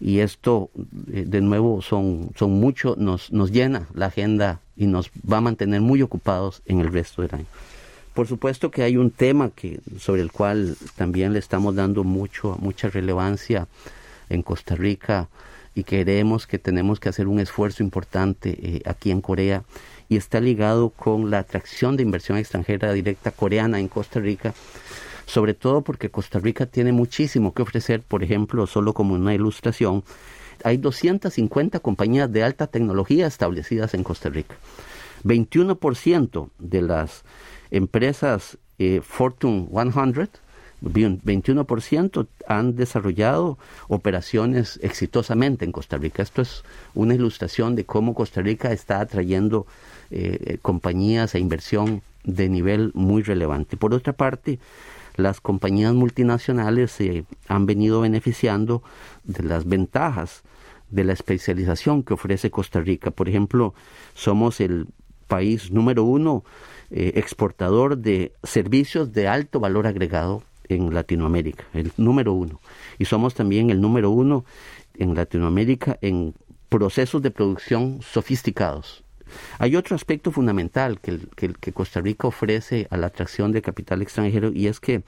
y 0.00 0.20
esto 0.20 0.70
eh, 1.12 1.24
de 1.26 1.40
nuevo 1.40 1.82
son, 1.82 2.30
son 2.36 2.52
mucho, 2.52 2.94
nos, 2.98 3.32
nos 3.32 3.50
llena 3.50 3.86
la 3.94 4.06
agenda 4.06 4.60
y 4.76 4.86
nos 4.86 5.10
va 5.30 5.38
a 5.38 5.40
mantener 5.40 5.80
muy 5.80 6.02
ocupados 6.02 6.62
en 6.66 6.80
el 6.80 6.92
resto 6.92 7.22
del 7.22 7.34
año. 7.34 7.46
Por 8.14 8.26
supuesto 8.26 8.70
que 8.70 8.82
hay 8.82 8.96
un 8.96 9.10
tema 9.10 9.50
que, 9.50 9.80
sobre 9.98 10.22
el 10.22 10.32
cual 10.32 10.76
también 10.96 11.32
le 11.32 11.38
estamos 11.38 11.74
dando 11.74 12.02
mucho, 12.02 12.56
mucha 12.60 12.88
relevancia 12.88 13.68
en 14.30 14.42
Costa 14.42 14.74
Rica 14.74 15.28
y 15.74 15.84
creemos 15.84 16.46
que 16.46 16.58
tenemos 16.58 16.98
que 16.98 17.10
hacer 17.10 17.28
un 17.28 17.40
esfuerzo 17.40 17.82
importante 17.82 18.56
eh, 18.62 18.82
aquí 18.86 19.10
en 19.10 19.20
Corea 19.20 19.64
y 20.08 20.16
está 20.16 20.40
ligado 20.40 20.90
con 20.90 21.30
la 21.30 21.40
atracción 21.40 21.96
de 21.96 22.04
inversión 22.04 22.38
extranjera 22.38 22.92
directa 22.92 23.30
coreana 23.30 23.80
en 23.80 23.88
Costa 23.88 24.20
Rica 24.20 24.54
sobre 25.26 25.54
todo 25.54 25.82
porque 25.82 26.10
Costa 26.10 26.38
Rica 26.38 26.66
tiene 26.66 26.92
muchísimo 26.92 27.52
que 27.52 27.62
ofrecer, 27.62 28.02
por 28.02 28.22
ejemplo, 28.22 28.66
solo 28.66 28.94
como 28.94 29.14
una 29.14 29.34
ilustración, 29.34 30.04
hay 30.64 30.78
250 30.78 31.80
compañías 31.80 32.32
de 32.32 32.42
alta 32.42 32.66
tecnología 32.66 33.26
establecidas 33.26 33.92
en 33.94 34.04
Costa 34.04 34.30
Rica. 34.30 34.56
21% 35.24 36.50
de 36.58 36.82
las 36.82 37.24
empresas 37.70 38.58
eh, 38.78 39.00
Fortune 39.02 39.68
100 39.70 40.30
21% 40.82 42.26
han 42.46 42.76
desarrollado 42.76 43.58
operaciones 43.88 44.78
exitosamente 44.82 45.64
en 45.64 45.72
Costa 45.72 45.96
Rica. 45.96 46.22
Esto 46.22 46.42
es 46.42 46.64
una 46.94 47.14
ilustración 47.14 47.74
de 47.76 47.84
cómo 47.84 48.14
Costa 48.14 48.42
Rica 48.42 48.72
está 48.72 49.00
atrayendo 49.00 49.66
eh, 50.10 50.58
compañías 50.62 51.34
e 51.34 51.40
inversión 51.40 52.02
de 52.24 52.48
nivel 52.48 52.90
muy 52.94 53.22
relevante. 53.22 53.76
Por 53.76 53.94
otra 53.94 54.12
parte, 54.12 54.58
las 55.16 55.40
compañías 55.40 55.94
multinacionales 55.94 56.92
se 56.92 57.24
han 57.48 57.66
venido 57.66 58.00
beneficiando 58.00 58.82
de 59.24 59.42
las 59.42 59.66
ventajas 59.66 60.42
de 60.90 61.04
la 61.04 61.12
especialización 61.12 62.02
que 62.02 62.14
ofrece 62.14 62.50
Costa 62.50 62.80
Rica. 62.80 63.10
Por 63.10 63.28
ejemplo, 63.28 63.74
somos 64.14 64.60
el 64.60 64.86
país 65.26 65.72
número 65.72 66.04
uno 66.04 66.44
eh, 66.90 67.12
exportador 67.16 67.98
de 67.98 68.32
servicios 68.44 69.12
de 69.12 69.26
alto 69.26 69.58
valor 69.58 69.86
agregado 69.86 70.42
en 70.68 70.94
Latinoamérica, 70.94 71.64
el 71.72 71.92
número 71.96 72.32
uno. 72.32 72.60
Y 72.98 73.06
somos 73.06 73.34
también 73.34 73.70
el 73.70 73.80
número 73.80 74.10
uno 74.10 74.44
en 74.94 75.14
Latinoamérica 75.14 75.98
en 76.00 76.34
procesos 76.68 77.22
de 77.22 77.30
producción 77.30 78.00
sofisticados. 78.02 79.05
Hay 79.58 79.76
otro 79.76 79.96
aspecto 79.96 80.30
fundamental 80.30 81.00
que, 81.00 81.72
Costa 81.72 82.00
Rica 82.00 82.28
ofrece 82.28 82.86
a 82.90 82.96
la 82.96 83.08
atracción 83.08 83.52
de 83.52 83.62
capital 83.62 84.02
extranjero 84.02 84.52
y 84.52 84.66
es 84.66 84.80
que 84.80 85.02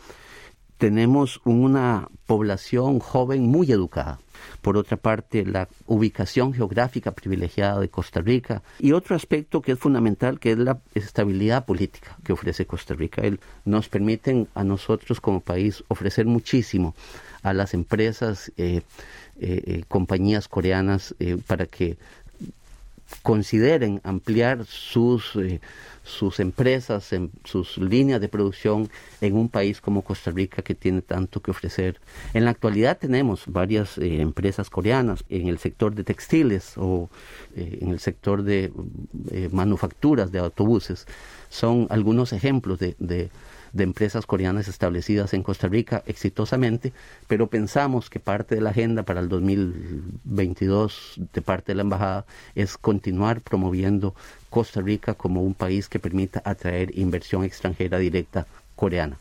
tenemos 0.78 1.40
una 1.44 2.08
población 2.26 3.00
joven 3.00 3.42
muy 3.42 3.70
educada. 3.72 4.20
Por 4.62 4.76
otra 4.76 4.96
parte, 4.96 5.44
la 5.44 5.68
ubicación 5.86 6.54
geográfica 6.54 7.10
privilegiada 7.10 7.80
de 7.80 7.88
Costa 7.88 8.20
Rica. 8.20 8.62
Y 8.78 8.92
otro 8.92 9.16
aspecto 9.16 9.60
que 9.60 9.72
es 9.72 9.78
fundamental, 9.78 10.38
que 10.38 10.52
es 10.52 10.58
la 10.58 10.80
estabilidad 10.94 11.66
política 11.66 12.16
que 12.22 12.32
ofrece 12.32 12.66
Costa 12.66 12.94
Rica. 12.94 13.22
Nos 13.64 13.88
permiten 13.88 14.46
a 14.54 14.62
nosotros 14.62 15.20
como 15.20 15.40
país 15.40 15.82
ofrecer 15.88 16.26
muchísimo 16.26 16.94
a 17.42 17.52
las 17.52 17.74
empresas, 17.74 18.52
eh, 18.56 18.82
eh, 19.40 19.62
eh 19.66 19.84
compañías 19.88 20.48
coreanas, 20.48 21.14
eh, 21.18 21.38
para 21.46 21.66
que 21.66 21.98
consideren 23.22 24.00
ampliar 24.04 24.64
sus, 24.66 25.36
eh, 25.36 25.60
sus 26.02 26.40
empresas, 26.40 27.12
en, 27.12 27.30
sus 27.44 27.78
líneas 27.78 28.20
de 28.20 28.28
producción 28.28 28.90
en 29.20 29.36
un 29.36 29.48
país 29.48 29.80
como 29.80 30.02
Costa 30.02 30.30
Rica 30.30 30.62
que 30.62 30.74
tiene 30.74 31.02
tanto 31.02 31.40
que 31.40 31.50
ofrecer. 31.50 32.00
En 32.34 32.44
la 32.44 32.50
actualidad 32.50 32.98
tenemos 32.98 33.44
varias 33.46 33.98
eh, 33.98 34.20
empresas 34.20 34.70
coreanas 34.70 35.24
en 35.28 35.48
el 35.48 35.58
sector 35.58 35.94
de 35.94 36.04
textiles 36.04 36.74
o 36.76 37.08
eh, 37.56 37.78
en 37.80 37.90
el 37.90 38.00
sector 38.00 38.42
de 38.42 38.72
manufacturas 39.52 40.30
de 40.32 40.38
autobuses. 40.38 41.06
Son 41.48 41.86
algunos 41.90 42.32
ejemplos 42.32 42.78
de 42.78 43.30
de 43.72 43.84
empresas 43.84 44.26
coreanas 44.26 44.68
establecidas 44.68 45.34
en 45.34 45.42
Costa 45.42 45.68
Rica 45.68 46.02
exitosamente, 46.06 46.92
pero 47.26 47.48
pensamos 47.48 48.10
que 48.10 48.20
parte 48.20 48.54
de 48.54 48.60
la 48.60 48.70
agenda 48.70 49.02
para 49.02 49.20
el 49.20 49.28
2022 49.28 51.20
de 51.32 51.42
parte 51.42 51.72
de 51.72 51.76
la 51.76 51.82
Embajada 51.82 52.26
es 52.54 52.76
continuar 52.76 53.40
promoviendo 53.40 54.14
Costa 54.50 54.80
Rica 54.80 55.14
como 55.14 55.42
un 55.42 55.54
país 55.54 55.88
que 55.88 55.98
permita 55.98 56.42
atraer 56.44 56.96
inversión 56.98 57.44
extranjera 57.44 57.98
directa 57.98 58.46
coreana. 58.76 59.18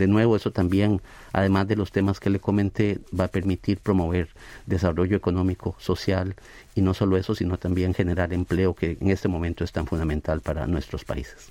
De 0.00 0.06
nuevo, 0.06 0.34
eso 0.34 0.50
también, 0.50 1.02
además 1.30 1.68
de 1.68 1.76
los 1.76 1.92
temas 1.92 2.20
que 2.20 2.30
le 2.30 2.40
comenté, 2.40 3.00
va 3.18 3.24
a 3.24 3.28
permitir 3.28 3.80
promover 3.80 4.28
desarrollo 4.64 5.14
económico, 5.14 5.76
social 5.78 6.36
y 6.74 6.80
no 6.80 6.94
solo 6.94 7.18
eso, 7.18 7.34
sino 7.34 7.58
también 7.58 7.92
generar 7.92 8.32
empleo 8.32 8.72
que 8.74 8.96
en 8.98 9.10
este 9.10 9.28
momento 9.28 9.62
es 9.62 9.72
tan 9.72 9.86
fundamental 9.86 10.40
para 10.40 10.66
nuestros 10.66 11.04
países. 11.04 11.50